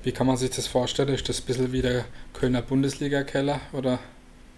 Wie 0.03 0.11
kann 0.11 0.27
man 0.27 0.37
sich 0.37 0.49
das 0.51 0.67
vorstellen? 0.67 1.09
Ist 1.09 1.27
das 1.29 1.41
ein 1.41 1.45
bisschen 1.45 1.71
wie 1.71 1.81
der 1.81 2.05
Kölner 2.33 2.61
Bundesliga-Keller? 2.61 3.59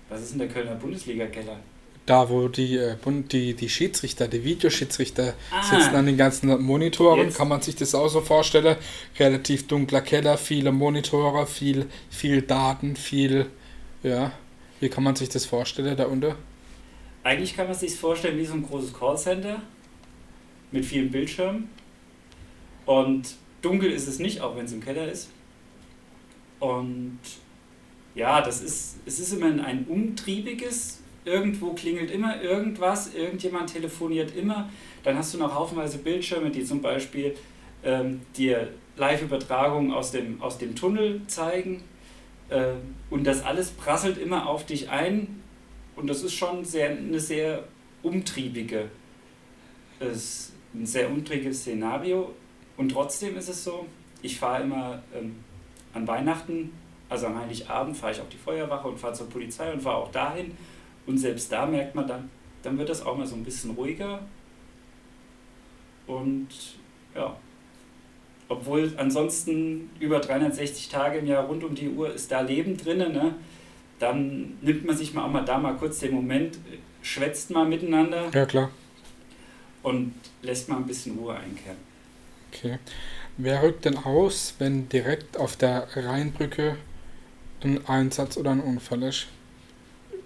Was 0.10 0.21
ist 0.21 0.32
denn 0.32 0.39
der 0.39 0.47
Kölner 0.47 0.75
Bundesliga-Keller? 0.75 1.58
Da, 2.06 2.30
wo 2.30 2.47
die, 2.47 2.77
äh, 2.77 2.95
die, 3.32 3.54
die 3.54 3.69
Schiedsrichter, 3.69 4.27
die 4.27 4.43
Videoschiedsrichter 4.43 5.34
ah. 5.51 5.63
sitzen 5.63 5.95
an 5.95 6.06
den 6.06 6.17
ganzen 6.17 6.62
Monitoren, 6.62 7.25
Jetzt. 7.25 7.38
kann 7.38 7.47
man 7.47 7.62
sich 7.62 7.75
das 7.75 7.93
auch 7.93 8.08
so 8.08 8.21
vorstellen. 8.21 8.75
Relativ 9.19 9.67
dunkler 9.67 10.01
Keller, 10.01 10.38
viele 10.38 10.71
Monitore, 10.71 11.45
viel, 11.45 11.88
viel 12.10 12.41
Daten, 12.41 12.95
viel, 12.95 13.47
ja. 14.04 14.32
Wie 14.80 14.89
kann 14.89 15.04
man 15.04 15.15
sich 15.15 15.30
das 15.30 15.45
vorstellen 15.45 15.95
da 15.95 16.06
unten? 16.06 16.34
Eigentlich 17.23 17.55
kann 17.55 17.67
man 17.67 17.75
sich 17.75 17.95
vorstellen 17.95 18.38
wie 18.38 18.45
so 18.45 18.53
ein 18.53 18.63
großes 18.63 18.93
Callcenter 18.93 19.62
mit 20.71 20.86
vielen 20.86 21.12
Bildschirmen. 21.12 21.69
Und 22.86 23.36
dunkel 23.62 23.91
ist 23.91 24.07
es 24.07 24.19
nicht, 24.19 24.41
auch 24.41 24.55
wenn 24.55 24.65
es 24.65 24.73
im 24.73 24.81
Keller 24.81 25.12
ist. 25.12 25.29
Und 26.60 27.19
ja, 28.15 28.41
das 28.41 28.62
ist, 28.62 28.99
es 29.05 29.19
ist 29.19 29.34
immer 29.34 29.63
ein 29.63 29.86
umtriebiges, 29.88 30.99
irgendwo 31.25 31.73
klingelt 31.73 32.12
immer 32.12 32.41
irgendwas, 32.41 33.13
irgendjemand 33.13 33.71
telefoniert 33.71 34.36
immer. 34.36 34.69
Dann 35.03 35.17
hast 35.17 35.34
du 35.34 35.38
noch 35.38 35.53
haufenweise 35.53 35.99
Bildschirme, 35.99 36.49
die 36.49 36.63
zum 36.63 36.81
Beispiel 36.81 37.36
ähm, 37.84 38.21
dir 38.36 38.69
Live-Übertragungen 38.97 39.91
aus 39.91 40.12
dem, 40.12 40.41
aus 40.41 40.57
dem 40.57 40.75
Tunnel 40.75 41.21
zeigen. 41.27 41.84
Ähm, 42.49 42.95
und 43.10 43.25
das 43.25 43.43
alles 43.43 43.69
prasselt 43.69 44.17
immer 44.17 44.47
auf 44.47 44.65
dich 44.65 44.89
ein. 44.89 45.40
Und 45.95 46.08
das 46.08 46.23
ist 46.23 46.34
schon 46.34 46.63
sehr, 46.63 46.89
eine 46.89 47.19
sehr 47.19 47.63
umtriebige, 48.04 48.89
ist 49.99 50.54
ein 50.73 50.86
sehr 50.86 51.10
umtriebiges 51.10 51.62
Szenario. 51.62 52.34
Und 52.77 52.89
trotzdem 52.89 53.38
ist 53.38 53.49
es 53.49 53.63
so, 53.63 53.86
ich 54.21 54.39
fahre 54.39 54.63
immer 54.63 55.04
ähm, 55.13 55.36
an 55.93 56.08
Weihnachten, 56.08 56.71
also 57.10 57.27
am 57.27 57.39
Heiligabend, 57.39 57.97
fahre 57.97 58.13
ich 58.13 58.21
auf 58.21 58.30
die 58.30 58.38
Feuerwache 58.38 58.88
und 58.88 58.97
fahre 58.97 59.13
zur 59.13 59.30
Polizei 59.30 59.71
und 59.71 59.82
fahre 59.82 59.97
auch 59.97 60.12
dahin. 60.12 60.56
Und 61.06 61.17
selbst 61.17 61.51
da 61.51 61.65
merkt 61.65 61.93
man 61.93 62.08
dann, 62.08 62.30
dann 62.63 62.77
wird 62.77 62.89
das 62.89 63.06
auch 63.06 63.17
mal 63.17 63.27
so 63.27 63.36
ein 63.36 63.43
bisschen 63.43 63.71
ruhiger. 63.71 64.21
Und 66.08 66.47
ja, 67.13 67.36
obwohl 68.47 68.93
ansonsten 68.97 69.89
über 69.99 70.19
360 70.19 70.89
Tage 70.89 71.19
im 71.19 71.27
Jahr 71.27 71.45
rund 71.45 71.63
um 71.63 71.75
die 71.75 71.89
Uhr 71.89 72.13
ist 72.13 72.32
da 72.32 72.41
Leben 72.41 72.77
drin, 72.77 72.97
ne? 72.97 73.36
Dann 74.02 74.58
nimmt 74.62 74.86
man 74.86 74.98
sich 74.98 75.14
mal 75.14 75.24
auch 75.26 75.32
mal 75.32 75.46
da 75.46 75.58
mal 75.60 75.76
kurz 75.76 76.00
den 76.00 76.14
Moment, 76.14 76.58
schwätzt 77.04 77.52
mal 77.52 77.66
miteinander. 77.66 78.30
Ja, 78.34 78.46
klar. 78.46 78.72
Und 79.84 80.14
lässt 80.42 80.70
mal 80.70 80.78
ein 80.78 80.88
bisschen 80.88 81.18
Ruhe 81.18 81.36
einkehren. 81.36 81.78
Okay. 82.52 82.80
Wer 83.38 83.64
rückt 83.64 83.86
denn 83.86 83.98
aus, 83.98 84.56
wenn 84.60 84.90
direkt 84.90 85.38
auf 85.38 85.56
der 85.56 85.88
Rheinbrücke 85.96 86.78
ein 87.64 87.86
Einsatz 87.88 88.38
oder 88.38 88.52
ein 88.52 88.60
Unfall 88.60 89.04
ist? 89.04 89.28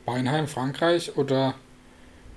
Weinheim, 0.06 0.48
Frankreich 0.48 1.18
oder 1.18 1.56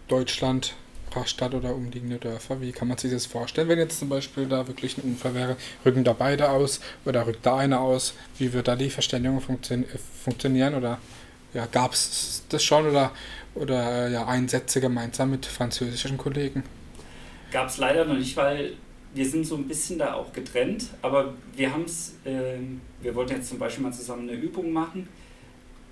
Deutschland, 0.09 0.75
Rastatt 1.13 1.55
oder 1.55 1.75
umliegende 1.75 2.19
Dörfer? 2.19 2.61
Wie 2.61 2.73
kann 2.73 2.89
man 2.89 2.99
sich 2.99 3.13
das 3.13 3.27
vorstellen, 3.27 3.69
wenn 3.69 3.79
jetzt 3.79 3.99
zum 3.99 4.09
Beispiel 4.09 4.47
da 4.47 4.67
wirklich 4.67 4.99
ein 4.99 5.03
Unfall 5.03 5.35
wäre? 5.35 5.57
Rücken 5.85 6.05
da 6.05 6.13
beide 6.13 6.51
aus 6.51 6.81
oder 7.05 7.27
rückt 7.27 7.47
da 7.47 7.59
einer 7.59 7.81
aus? 7.81 8.15
Wie 8.39 8.53
wird 8.53 8.69
da 8.69 8.77
die 8.77 8.91
Verständigung 8.91 9.41
funktio 9.41 9.85
funktionieren? 10.23 10.75
Oder 10.75 10.99
ja, 11.55 11.67
gab 11.67 11.93
es 11.93 12.43
das 12.49 12.63
schon 12.63 12.87
oder, 12.87 13.13
oder 13.55 14.09
ja, 14.09 14.27
Einsätze 14.27 14.81
gemeinsam 14.81 15.31
mit 15.31 15.47
französischen 15.47 16.19
Kollegen? 16.19 16.63
Gab 17.51 17.69
es 17.69 17.79
leider 17.79 18.05
noch 18.05 18.17
nicht, 18.17 18.37
weil 18.37 18.75
wir 19.15 19.29
sind 19.29 19.47
so 19.47 19.57
ein 19.57 19.67
bisschen 19.67 19.99
da 19.99 20.15
auch 20.15 20.33
getrennt, 20.33 20.89
aber 21.01 21.35
wir 21.57 21.73
haben 21.73 21.85
es, 21.85 22.15
äh, 22.25 22.59
wir 23.01 23.15
wollten 23.15 23.35
jetzt 23.35 23.49
zum 23.49 23.59
Beispiel 23.59 23.85
mal 23.85 23.93
zusammen 23.93 24.29
eine 24.29 24.39
Übung 24.39 24.71
machen. 24.73 25.09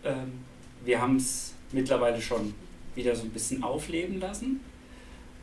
Ähm, 0.05 0.33
wir 0.85 1.01
haben 1.01 1.17
es 1.17 1.55
mittlerweile 1.73 2.21
schon 2.21 2.55
wieder 2.95 3.17
so 3.17 3.23
ein 3.23 3.31
bisschen 3.31 3.63
aufleben 3.63 4.21
lassen. 4.21 4.61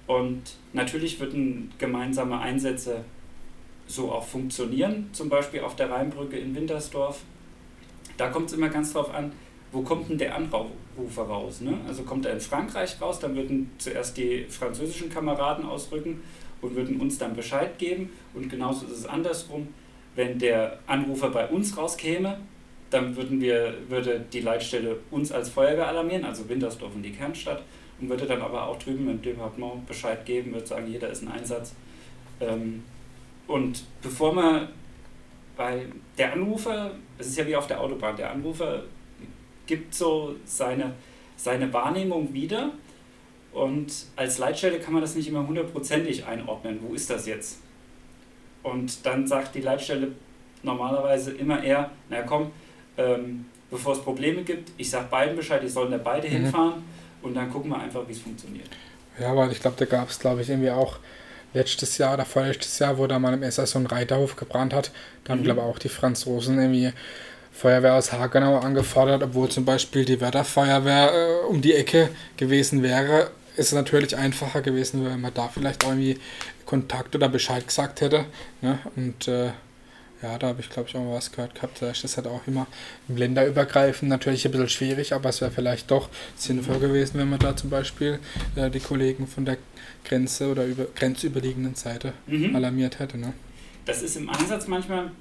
Und 0.05 0.41
natürlich 0.73 1.19
würden 1.19 1.71
gemeinsame 1.77 2.39
Einsätze 2.39 3.03
so 3.87 4.11
auch 4.11 4.25
funktionieren, 4.25 5.09
zum 5.13 5.29
Beispiel 5.29 5.61
auf 5.61 5.75
der 5.75 5.89
Rheinbrücke 5.89 6.37
in 6.37 6.55
Wintersdorf. 6.55 7.21
Da 8.17 8.29
kommt 8.29 8.47
es 8.47 8.53
immer 8.53 8.69
ganz 8.69 8.93
drauf 8.93 9.13
an, 9.13 9.31
wo 9.73 9.81
kommt 9.81 10.09
denn 10.09 10.19
der 10.19 10.35
Anrufer 10.35 11.23
raus? 11.23 11.61
Ne? 11.61 11.75
Also 11.87 12.03
kommt 12.03 12.25
er 12.25 12.33
in 12.33 12.39
Frankreich 12.39 13.01
raus, 13.01 13.19
dann 13.19 13.35
würden 13.35 13.71
zuerst 13.79 14.15
die 14.15 14.45
französischen 14.47 15.09
Kameraden 15.09 15.65
ausrücken 15.65 16.21
und 16.61 16.75
würden 16.75 17.01
uns 17.01 17.17
dann 17.17 17.35
Bescheid 17.35 17.77
geben. 17.79 18.11
Und 18.35 18.49
genauso 18.49 18.85
ist 18.85 18.99
es 18.99 19.05
andersrum. 19.05 19.67
Wenn 20.15 20.37
der 20.37 20.79
Anrufer 20.85 21.29
bei 21.29 21.47
uns 21.47 21.75
rauskäme, 21.75 22.39
dann 22.91 23.15
würden 23.15 23.41
wir, 23.41 23.73
würde 23.89 24.23
die 24.31 24.41
Leitstelle 24.41 24.97
uns 25.09 25.31
als 25.31 25.49
Feuerwehr 25.49 25.87
alarmieren, 25.87 26.23
also 26.23 26.47
Wintersdorf 26.47 26.93
und 26.93 27.01
die 27.01 27.11
Kernstadt, 27.11 27.63
und 27.99 28.09
würde 28.09 28.27
dann 28.27 28.41
aber 28.43 28.67
auch 28.67 28.77
drüben 28.77 29.09
im 29.09 29.21
Departement 29.23 29.87
Bescheid 29.87 30.23
geben, 30.23 30.53
würde 30.53 30.67
sagen, 30.67 30.95
da 30.99 31.07
ist 31.07 31.23
ein 31.23 31.31
Einsatz. 31.31 31.73
Ähm, 32.39 32.83
und 33.47 33.83
bevor 34.03 34.33
man, 34.33 34.67
weil 35.57 35.91
der 36.17 36.33
Anrufer, 36.33 36.91
es 37.17 37.27
ist 37.27 37.37
ja 37.37 37.47
wie 37.47 37.55
auf 37.55 37.65
der 37.65 37.81
Autobahn, 37.81 38.15
der 38.15 38.31
Anrufer 38.31 38.83
gibt 39.65 39.93
so 39.95 40.35
seine, 40.45 40.93
seine 41.35 41.71
Wahrnehmung 41.73 42.33
wieder 42.33 42.71
und 43.53 43.93
als 44.15 44.39
Leitstelle 44.39 44.79
kann 44.79 44.93
man 44.93 45.01
das 45.01 45.15
nicht 45.15 45.27
immer 45.27 45.47
hundertprozentig 45.47 46.25
einordnen. 46.25 46.79
Wo 46.81 46.93
ist 46.93 47.09
das 47.09 47.27
jetzt? 47.27 47.59
Und 48.63 49.05
dann 49.05 49.27
sagt 49.27 49.55
die 49.55 49.61
Leitstelle 49.61 50.13
normalerweise 50.63 51.31
immer 51.31 51.63
eher, 51.63 51.91
na 52.09 52.21
komm, 52.23 52.51
ähm, 52.97 53.45
bevor 53.69 53.93
es 53.93 54.01
Probleme 54.01 54.43
gibt, 54.43 54.71
ich 54.77 54.89
sage 54.89 55.07
beiden 55.09 55.35
Bescheid, 55.35 55.61
die 55.61 55.67
sollen 55.67 55.91
da 55.91 55.97
beide 55.97 56.27
mhm. 56.27 56.31
hinfahren 56.31 56.83
und 57.21 57.35
dann 57.35 57.51
gucken 57.51 57.69
wir 57.71 57.79
einfach, 57.79 58.07
wie 58.07 58.13
es 58.13 58.19
funktioniert. 58.19 58.69
Ja, 59.19 59.35
weil 59.35 59.51
ich 59.51 59.59
glaube, 59.59 59.75
da 59.77 59.85
gab 59.85 60.09
es, 60.09 60.19
glaube 60.19 60.41
ich, 60.41 60.49
irgendwie 60.49 60.71
auch 60.71 60.97
letztes 61.53 61.97
Jahr 61.97 62.15
oder 62.15 62.25
vorletztes 62.25 62.79
Jahr, 62.79 62.97
wo 62.97 63.05
da 63.05 63.19
mal 63.19 63.33
im 63.33 63.43
SS 63.43 63.71
so 63.71 63.79
ein 63.79 63.85
Reiterhof 63.85 64.35
gebrannt 64.35 64.73
hat, 64.73 64.91
da 65.23 65.33
haben, 65.33 65.41
mhm. 65.41 65.43
glaube 65.43 65.61
ich, 65.61 65.65
auch 65.67 65.79
die 65.79 65.89
Franzosen 65.89 66.59
irgendwie 66.59 66.93
Feuerwehr 67.53 67.93
aus 67.93 68.11
Hagenau 68.11 68.57
angefordert, 68.57 69.23
obwohl 69.23 69.49
zum 69.49 69.63
Beispiel 69.63 70.03
die 70.03 70.19
Wetterfeuerwehr 70.19 71.13
äh, 71.13 71.45
um 71.47 71.61
die 71.61 71.73
Ecke 71.73 72.09
gewesen 72.35 72.83
wäre 72.83 73.29
ist 73.55 73.67
es 73.67 73.73
natürlich 73.73 74.15
einfacher 74.17 74.61
gewesen, 74.61 75.05
wenn 75.05 75.21
man 75.21 75.33
da 75.33 75.47
vielleicht 75.47 75.83
irgendwie 75.83 76.17
Kontakt 76.65 77.15
oder 77.15 77.29
Bescheid 77.29 77.67
gesagt 77.67 78.01
hätte. 78.01 78.25
Ne? 78.61 78.79
Und 78.95 79.27
äh, 79.27 79.51
ja, 80.21 80.37
da 80.39 80.47
habe 80.47 80.61
ich 80.61 80.69
glaube 80.69 80.89
ich 80.89 80.95
auch 80.95 81.03
mal 81.03 81.15
was 81.15 81.31
gehört 81.31 81.55
gehabt. 81.55 81.81
Da 81.81 81.91
ist 81.91 82.03
das 82.03 82.17
halt 82.17 82.27
auch 82.27 82.41
immer 82.47 82.67
im 83.07 83.17
Länderübergreifend 83.17 84.09
natürlich 84.09 84.45
ein 84.45 84.51
bisschen 84.51 84.69
schwierig, 84.69 85.13
aber 85.13 85.29
es 85.29 85.41
wäre 85.41 85.51
vielleicht 85.51 85.91
doch 85.91 86.09
sinnvoll 86.35 86.79
gewesen, 86.79 87.19
wenn 87.19 87.29
man 87.29 87.39
da 87.39 87.55
zum 87.55 87.69
Beispiel 87.69 88.19
äh, 88.55 88.69
die 88.69 88.79
Kollegen 88.79 89.27
von 89.27 89.45
der 89.45 89.57
Grenze 90.05 90.49
oder 90.49 90.65
über, 90.65 90.85
grenzüberliegenden 90.95 91.75
Seite 91.75 92.13
mhm. 92.27 92.55
alarmiert 92.55 92.99
hätte. 92.99 93.17
Ne? 93.17 93.33
Das 93.85 94.01
ist 94.01 94.15
im 94.15 94.29
Ansatz 94.29 94.67
manchmal 94.67 95.11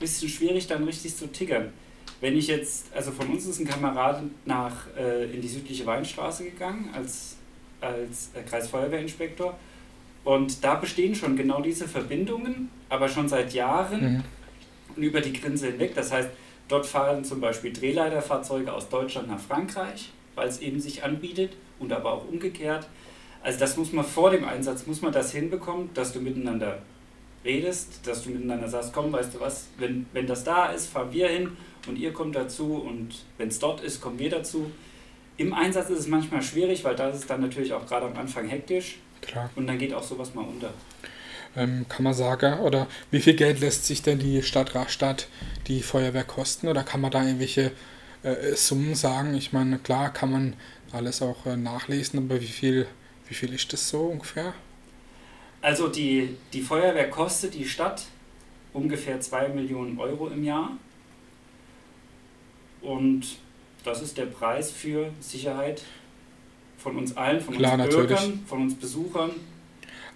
bisschen 0.00 0.28
schwierig, 0.28 0.66
dann 0.66 0.84
richtig 0.84 1.16
zu 1.16 1.26
tiggern. 1.30 1.72
Wenn 2.20 2.36
ich 2.36 2.48
jetzt, 2.48 2.86
also 2.94 3.10
von 3.10 3.28
uns 3.28 3.46
ist 3.46 3.60
ein 3.60 3.66
Kamerad 3.66 4.22
nach 4.44 4.86
äh, 4.96 5.24
in 5.32 5.40
die 5.40 5.48
südliche 5.48 5.84
Weinstraße 5.84 6.44
gegangen, 6.44 6.90
als 6.94 7.36
als 7.84 8.30
äh, 8.34 8.42
Kreisfeuerwehrinspektor. 8.42 9.56
Und 10.24 10.64
da 10.64 10.76
bestehen 10.76 11.14
schon 11.14 11.36
genau 11.36 11.60
diese 11.60 11.86
Verbindungen, 11.86 12.70
aber 12.88 13.08
schon 13.08 13.28
seit 13.28 13.52
Jahren 13.52 14.00
mhm. 14.00 14.24
und 14.96 15.02
über 15.02 15.20
die 15.20 15.32
Grenze 15.32 15.66
hinweg. 15.66 15.94
Das 15.94 16.12
heißt, 16.12 16.30
dort 16.68 16.86
fahren 16.86 17.24
zum 17.24 17.40
Beispiel 17.40 17.72
Drehleiterfahrzeuge 17.72 18.72
aus 18.72 18.88
Deutschland 18.88 19.28
nach 19.28 19.40
Frankreich, 19.40 20.10
weil 20.34 20.48
es 20.48 20.60
eben 20.60 20.80
sich 20.80 21.04
anbietet 21.04 21.52
und 21.78 21.92
aber 21.92 22.12
auch 22.12 22.26
umgekehrt. 22.26 22.88
Also 23.42 23.58
das 23.58 23.76
muss 23.76 23.92
man 23.92 24.04
vor 24.04 24.30
dem 24.30 24.44
Einsatz, 24.44 24.86
muss 24.86 25.02
man 25.02 25.12
das 25.12 25.30
hinbekommen, 25.32 25.90
dass 25.92 26.14
du 26.14 26.20
miteinander 26.20 26.78
redest, 27.44 28.06
dass 28.06 28.22
du 28.24 28.30
miteinander 28.30 28.68
sagst, 28.68 28.92
komm, 28.92 29.12
weißt 29.12 29.34
du 29.34 29.40
was, 29.40 29.68
wenn, 29.78 30.06
wenn 30.12 30.26
das 30.26 30.44
da 30.44 30.66
ist, 30.66 30.86
fahren 30.88 31.12
wir 31.12 31.28
hin 31.28 31.56
und 31.86 31.96
ihr 31.96 32.12
kommt 32.12 32.34
dazu 32.36 32.76
und 32.76 33.24
wenn 33.38 33.48
es 33.48 33.58
dort 33.58 33.82
ist, 33.82 34.00
kommen 34.00 34.18
wir 34.18 34.30
dazu. 34.30 34.70
Im 35.36 35.52
Einsatz 35.52 35.90
ist 35.90 36.00
es 36.00 36.06
manchmal 36.06 36.42
schwierig, 36.42 36.84
weil 36.84 36.94
da 36.96 37.10
ist 37.10 37.16
es 37.16 37.26
dann 37.26 37.40
natürlich 37.40 37.72
auch 37.72 37.86
gerade 37.86 38.06
am 38.06 38.16
Anfang 38.16 38.48
hektisch. 38.48 38.98
Klar. 39.20 39.50
Und 39.56 39.66
dann 39.66 39.78
geht 39.78 39.92
auch 39.92 40.02
sowas 40.02 40.34
mal 40.34 40.44
unter. 40.44 40.70
ähm, 41.56 41.86
kann 41.88 42.04
man 42.04 42.14
sagen, 42.14 42.60
oder 42.60 42.86
wie 43.10 43.20
viel 43.20 43.34
Geld 43.34 43.60
lässt 43.60 43.86
sich 43.86 44.02
denn 44.02 44.18
die 44.18 44.42
Stadt 44.42 44.74
Rastatt 44.74 45.28
die 45.66 45.82
Feuerwehr 45.82 46.24
kosten? 46.24 46.68
Oder 46.68 46.82
kann 46.84 47.00
man 47.00 47.10
da 47.10 47.24
irgendwelche 47.24 47.72
äh, 48.22 48.54
Summen 48.54 48.94
sagen? 48.94 49.34
Ich 49.34 49.52
meine, 49.52 49.78
klar 49.78 50.12
kann 50.12 50.30
man 50.30 50.54
alles 50.92 51.22
auch 51.22 51.46
äh, 51.46 51.56
nachlesen, 51.56 52.18
aber 52.18 52.40
wie 52.40 52.46
viel, 52.46 52.86
wie 53.28 53.34
viel 53.34 53.52
ist 53.52 53.72
das 53.72 53.88
so 53.88 54.02
ungefähr? 54.02 54.54
Also 55.64 55.88
die, 55.88 56.36
die 56.52 56.60
Feuerwehr 56.60 57.08
kostet 57.08 57.54
die 57.54 57.64
Stadt 57.64 58.02
ungefähr 58.74 59.18
2 59.18 59.48
Millionen 59.48 59.98
Euro 59.98 60.28
im 60.28 60.44
Jahr. 60.44 60.72
Und 62.82 63.22
das 63.82 64.02
ist 64.02 64.18
der 64.18 64.26
Preis 64.26 64.70
für 64.70 65.08
Sicherheit 65.20 65.80
von 66.76 66.98
uns 66.98 67.16
allen, 67.16 67.40
von 67.40 67.54
Klar, 67.54 67.72
uns 67.72 67.84
natürlich. 67.84 68.08
Bürgern, 68.08 68.44
von 68.46 68.60
uns 68.60 68.74
Besuchern. 68.74 69.30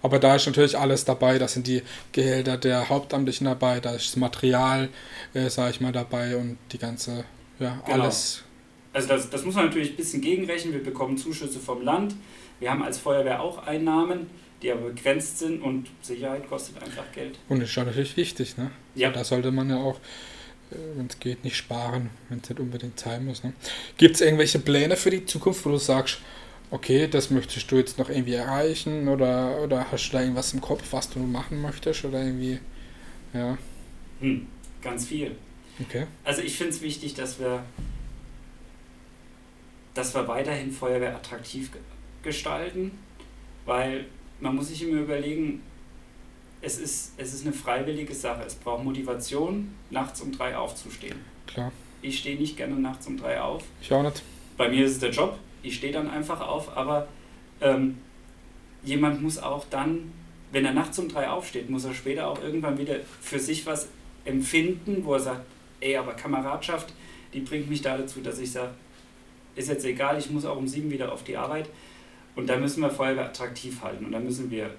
Aber 0.03 0.19
da 0.19 0.35
ist 0.35 0.45
natürlich 0.45 0.77
alles 0.77 1.03
dabei. 1.03 1.39
Da 1.39 1.47
sind 1.47 1.65
die 1.65 1.81
Gehälter 2.11 2.55
der 2.55 2.87
Hauptamtlichen 2.87 3.45
dabei, 3.45 3.79
da 3.79 3.95
ist 3.95 4.09
das 4.09 4.17
Material, 4.17 4.89
äh, 5.33 5.49
sage 5.49 5.71
ich 5.71 5.81
mal, 5.81 5.91
dabei 5.91 6.37
und 6.37 6.59
die 6.71 6.77
ganze, 6.77 7.25
ja, 7.57 7.81
Genau. 7.87 8.03
alles. 8.03 8.43
Also 8.93 9.07
das, 9.07 9.31
das 9.31 9.43
muss 9.43 9.55
man 9.55 9.65
natürlich 9.65 9.89
ein 9.89 9.95
bisschen 9.95 10.21
gegenrechnen. 10.21 10.75
Wir 10.75 10.83
bekommen 10.83 11.17
Zuschüsse 11.17 11.57
vom 11.57 11.81
Land. 11.81 12.13
Wir 12.59 12.69
haben 12.69 12.83
als 12.83 12.99
Feuerwehr 12.99 13.41
auch 13.41 13.65
Einnahmen, 13.65 14.29
die 14.61 14.71
aber 14.71 14.89
begrenzt 14.89 15.39
sind 15.39 15.61
und 15.61 15.87
Sicherheit 16.01 16.47
kostet 16.49 16.81
einfach 16.83 17.11
Geld. 17.13 17.37
Und 17.47 17.59
das 17.61 17.69
ist 17.69 17.75
ja 17.75 17.85
natürlich 17.85 18.17
wichtig, 18.17 18.57
ne? 18.57 18.71
Ja. 18.95 19.09
Da 19.11 19.23
sollte 19.23 19.51
man 19.51 19.69
ja 19.69 19.77
auch, 19.77 19.95
äh, 20.71 20.75
wenn 20.95 21.07
es 21.07 21.19
geht, 21.19 21.43
nicht 21.43 21.55
sparen, 21.57 22.09
wenn 22.29 22.39
es 22.39 22.49
nicht 22.49 22.59
unbedingt 22.59 22.99
sein 22.99 23.25
muss. 23.25 23.43
Ne? 23.43 23.53
Gibt 23.97 24.15
es 24.15 24.21
irgendwelche 24.21 24.59
Pläne 24.59 24.95
für 24.97 25.09
die 25.11 25.25
Zukunft, 25.25 25.65
wo 25.65 25.69
du 25.69 25.77
sagst, 25.77 26.19
okay, 26.71 27.07
das 27.07 27.29
möchtest 27.31 27.71
du 27.71 27.77
jetzt 27.77 27.97
noch 27.97 28.09
irgendwie 28.09 28.33
erreichen 28.33 29.07
oder, 29.07 29.61
oder 29.61 29.91
hast 29.91 30.09
du 30.09 30.13
da 30.13 30.21
irgendwas 30.21 30.53
im 30.53 30.61
Kopf, 30.61 30.83
was 30.91 31.09
du 31.09 31.19
machen 31.19 31.61
möchtest 31.61 32.05
oder 32.05 32.21
irgendwie, 32.23 32.59
ja, 33.33 33.57
Hm, 34.19 34.45
ganz 34.81 35.07
viel. 35.07 35.35
okay. 35.81 36.05
Also 36.25 36.41
ich 36.41 36.57
finde 36.57 36.73
es 36.73 36.81
wichtig, 36.81 37.13
dass 37.15 37.39
wir, 37.39 37.63
dass 39.93 40.13
wir 40.13 40.27
weiterhin 40.27 40.71
Feuerwehr 40.71 41.15
attraktiv 41.15 41.71
ge- 41.71 41.81
gestalten, 42.23 42.91
weil 43.65 44.05
man 44.39 44.55
muss 44.55 44.69
sich 44.69 44.81
immer 44.83 45.01
überlegen, 45.01 45.61
es 46.61 46.77
ist, 46.77 47.13
es 47.17 47.33
ist 47.33 47.45
eine 47.45 47.53
freiwillige 47.53 48.13
Sache. 48.13 48.43
Es 48.45 48.55
braucht 48.55 48.83
Motivation, 48.83 49.73
nachts 49.89 50.21
um 50.21 50.31
drei 50.31 50.57
aufzustehen. 50.57 51.17
Klar, 51.47 51.71
Ich 52.01 52.19
stehe 52.19 52.37
nicht 52.37 52.57
gerne 52.57 52.75
nachts 52.75 53.07
um 53.07 53.17
drei 53.17 53.41
auf. 53.41 53.63
ich 53.81 53.91
auch 53.93 54.03
nicht. 54.03 54.21
Bei 54.57 54.69
mir 54.69 54.85
ist 54.85 54.91
es 54.93 54.99
der 54.99 55.11
Job. 55.11 55.37
Ich 55.63 55.75
stehe 55.75 55.93
dann 55.93 56.09
einfach 56.09 56.41
auf, 56.41 56.75
aber 56.77 57.07
ähm, 57.61 57.97
jemand 58.83 59.21
muss 59.21 59.37
auch 59.37 59.65
dann, 59.69 60.11
wenn 60.51 60.65
er 60.65 60.73
nachts 60.73 60.97
um 60.99 61.07
drei 61.09 61.29
aufsteht, 61.29 61.69
muss 61.69 61.85
er 61.85 61.93
später 61.93 62.27
auch 62.27 62.41
irgendwann 62.41 62.77
wieder 62.77 62.95
für 63.21 63.39
sich 63.39 63.65
was 63.65 63.87
empfinden, 64.25 65.03
wo 65.05 65.13
er 65.13 65.19
sagt, 65.19 65.41
ey, 65.79 65.95
aber 65.97 66.13
Kameradschaft, 66.13 66.93
die 67.33 67.39
bringt 67.41 67.69
mich 67.69 67.81
da 67.81 67.97
dazu, 67.97 68.19
dass 68.21 68.39
ich 68.39 68.51
sage, 68.51 68.71
ist 69.55 69.69
jetzt 69.69 69.85
egal, 69.85 70.17
ich 70.17 70.29
muss 70.29 70.45
auch 70.45 70.57
um 70.57 70.67
sieben 70.67 70.91
wieder 70.91 71.11
auf 71.11 71.23
die 71.23 71.35
Arbeit. 71.37 71.69
Und 72.39 72.47
da 72.47 72.55
müssen 72.55 72.81
wir 72.81 72.89
Feuerwehr 72.89 73.25
attraktiv 73.25 73.81
halten. 73.81 74.05
Und 74.05 74.13
da 74.13 74.19
müssen 74.19 74.49
wir 74.49 74.73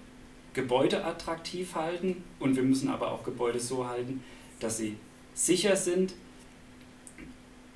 Gebäude 0.54 1.04
attraktiv 1.04 1.74
halten 1.74 2.24
und 2.38 2.56
wir 2.56 2.62
müssen 2.62 2.88
aber 2.88 3.12
auch 3.12 3.22
Gebäude 3.22 3.60
so 3.60 3.86
halten, 3.86 4.24
dass 4.60 4.78
sie 4.78 4.96
sicher 5.34 5.76
sind. 5.76 6.14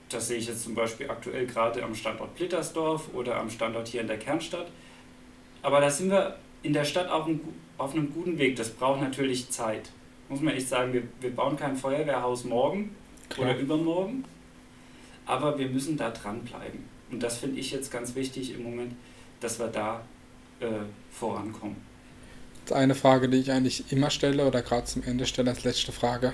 Das 0.09 0.29
sehe 0.29 0.39
ich 0.39 0.47
jetzt 0.47 0.65
zum 0.65 0.75
Beispiel 0.75 1.11
aktuell 1.11 1.47
gerade 1.47 1.83
am 1.83 1.95
Standort 1.95 2.35
Blittersdorf 2.35 3.11
oder 3.13 3.37
am 3.37 3.51
Standort 3.51 3.87
hier 3.89 4.01
in 4.01 4.07
der 4.07 4.19
Kernstadt. 4.19 4.71
Aber 5.61 5.83
da 5.83 5.91
sind 5.91 6.11
wir 6.11 6.39
in 6.63 6.73
der 6.73 6.85
Stadt 6.85 7.11
auch 7.11 7.27
ein, 7.27 7.41
auf 7.77 7.93
einem 7.93 8.11
guten 8.11 8.39
Weg. 8.39 8.57
Das 8.57 8.71
braucht 8.71 9.03
natürlich 9.03 9.51
Zeit. 9.51 9.91
Muss 10.31 10.41
man 10.41 10.55
echt 10.55 10.69
sagen, 10.71 10.95
wir, 10.95 11.03
wir 11.21 11.31
bauen 11.31 11.57
kein 11.59 11.77
Feuerwehrhaus 11.77 12.45
morgen 12.45 12.97
Klar. 13.29 13.51
oder 13.51 13.59
übermorgen, 13.59 14.25
aber 15.27 15.59
wir 15.59 15.69
müssen 15.69 15.99
da 15.99 16.11
dranbleiben. 16.11 16.85
Und 17.11 17.23
das 17.23 17.37
finde 17.37 17.61
ich 17.61 17.71
jetzt 17.71 17.93
ganz 17.93 18.15
wichtig 18.15 18.55
im 18.55 18.63
Moment, 18.63 18.95
dass 19.45 19.59
wir 19.59 19.69
da 19.69 20.01
äh, 20.61 20.67
vorankommen. 21.11 21.77
Das 22.65 22.71
ist 22.71 22.77
eine 22.77 22.95
Frage, 22.95 23.29
die 23.29 23.37
ich 23.37 23.53
eigentlich 23.53 23.93
immer 23.93 24.09
stelle 24.09 24.47
oder 24.47 24.63
gerade 24.63 24.87
zum 24.87 25.03
Ende 25.03 25.27
stelle 25.27 25.51
als 25.51 25.65
letzte 25.65 25.93
Frage. 25.93 26.33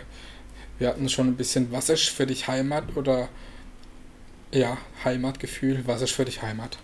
Wir 0.79 0.89
hatten 0.89 1.09
schon 1.09 1.27
ein 1.27 1.37
bisschen, 1.37 1.73
was 1.73 1.89
ist 1.89 2.09
für 2.09 2.25
dich 2.25 2.47
Heimat 2.47 2.97
oder 2.97 3.29
ja, 4.53 4.79
Heimatgefühl, 5.05 5.83
was 5.87 6.03
ist 6.03 6.13
für 6.13 6.25
dich 6.25 6.41
Heimat? 6.41 6.79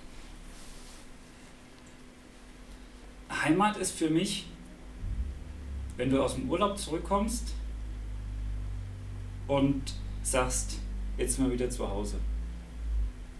Heimat 3.31 3.77
ist 3.77 3.93
für 3.93 4.11
mich, 4.11 4.49
wenn 5.97 6.11
du 6.11 6.21
aus 6.21 6.35
dem 6.35 6.51
Urlaub 6.51 6.77
zurückkommst 6.77 7.53
und 9.47 9.95
sagst, 10.25 10.79
jetzt 11.19 11.39
wir 11.39 11.53
wieder 11.53 11.71
zu 11.71 11.89
Hause. 11.89 12.17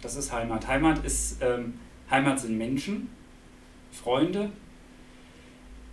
Das 0.01 0.15
ist 0.15 0.31
Heimat. 0.31 0.67
Heimat 0.67 1.03
ist 1.03 1.41
ähm, 1.41 1.73
Heimat 2.09 2.39
sind 2.39 2.57
Menschen, 2.57 3.09
Freunde. 3.91 4.51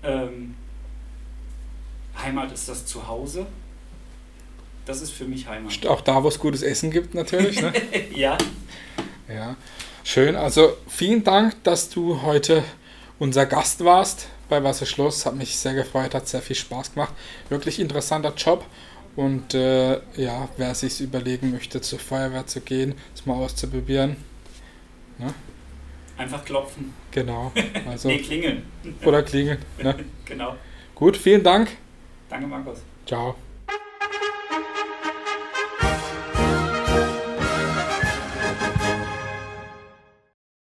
Ähm, 0.03 0.55
Heimat 2.17 2.53
ist 2.53 2.69
das 2.69 2.87
Zuhause. 2.87 3.47
Das 4.87 5.01
ist 5.01 5.13
für 5.13 5.25
mich 5.25 5.49
Heimat. 5.49 5.87
Auch 5.87 6.03
da, 6.03 6.23
wo 6.23 6.29
es 6.29 6.39
gutes 6.39 6.63
Essen 6.63 6.91
gibt, 6.91 7.15
natürlich. 7.15 7.61
Ne? 7.61 7.73
ja, 8.15 8.37
Ja, 9.29 9.57
schön. 10.05 10.37
Also 10.37 10.77
vielen 10.87 11.25
Dank, 11.25 11.63
dass 11.65 11.89
du 11.89 12.23
heute 12.23 12.63
unser 13.19 13.47
Gast 13.47 13.85
warst 13.85 14.29
bei 14.49 14.63
Wasserschloss. 14.63 15.25
Hat 15.25 15.35
mich 15.35 15.57
sehr 15.57 15.75
gefreut, 15.75 16.15
hat 16.15 16.29
sehr 16.29 16.43
viel 16.43 16.57
Spaß 16.57 16.95
gemacht. 16.95 17.15
Wirklich 17.49 17.81
interessanter 17.81 18.35
Job. 18.37 18.65
Und 19.17 19.55
äh, 19.55 20.01
ja, 20.17 20.49
wer 20.57 20.75
sich 20.75 21.01
überlegen 21.01 21.53
möchte, 21.53 21.81
zur 21.81 21.99
Feuerwehr 21.99 22.47
zu 22.47 22.61
gehen, 22.61 22.95
es 23.15 23.25
mal 23.27 23.35
auszuprobieren. 23.35 24.17
Einfach 26.17 26.45
klopfen. 26.45 26.93
Genau. 27.11 27.53
Also, 27.89 28.09
nee, 28.09 28.19
klingeln. 28.19 28.63
oder 29.05 29.23
klingeln. 29.23 29.59
Ne? 29.83 29.95
Genau. 30.25 30.57
Gut, 30.95 31.17
vielen 31.17 31.43
Dank. 31.43 31.69
Danke, 32.31 32.47
Markus. 32.47 32.79
Ciao. 33.07 33.35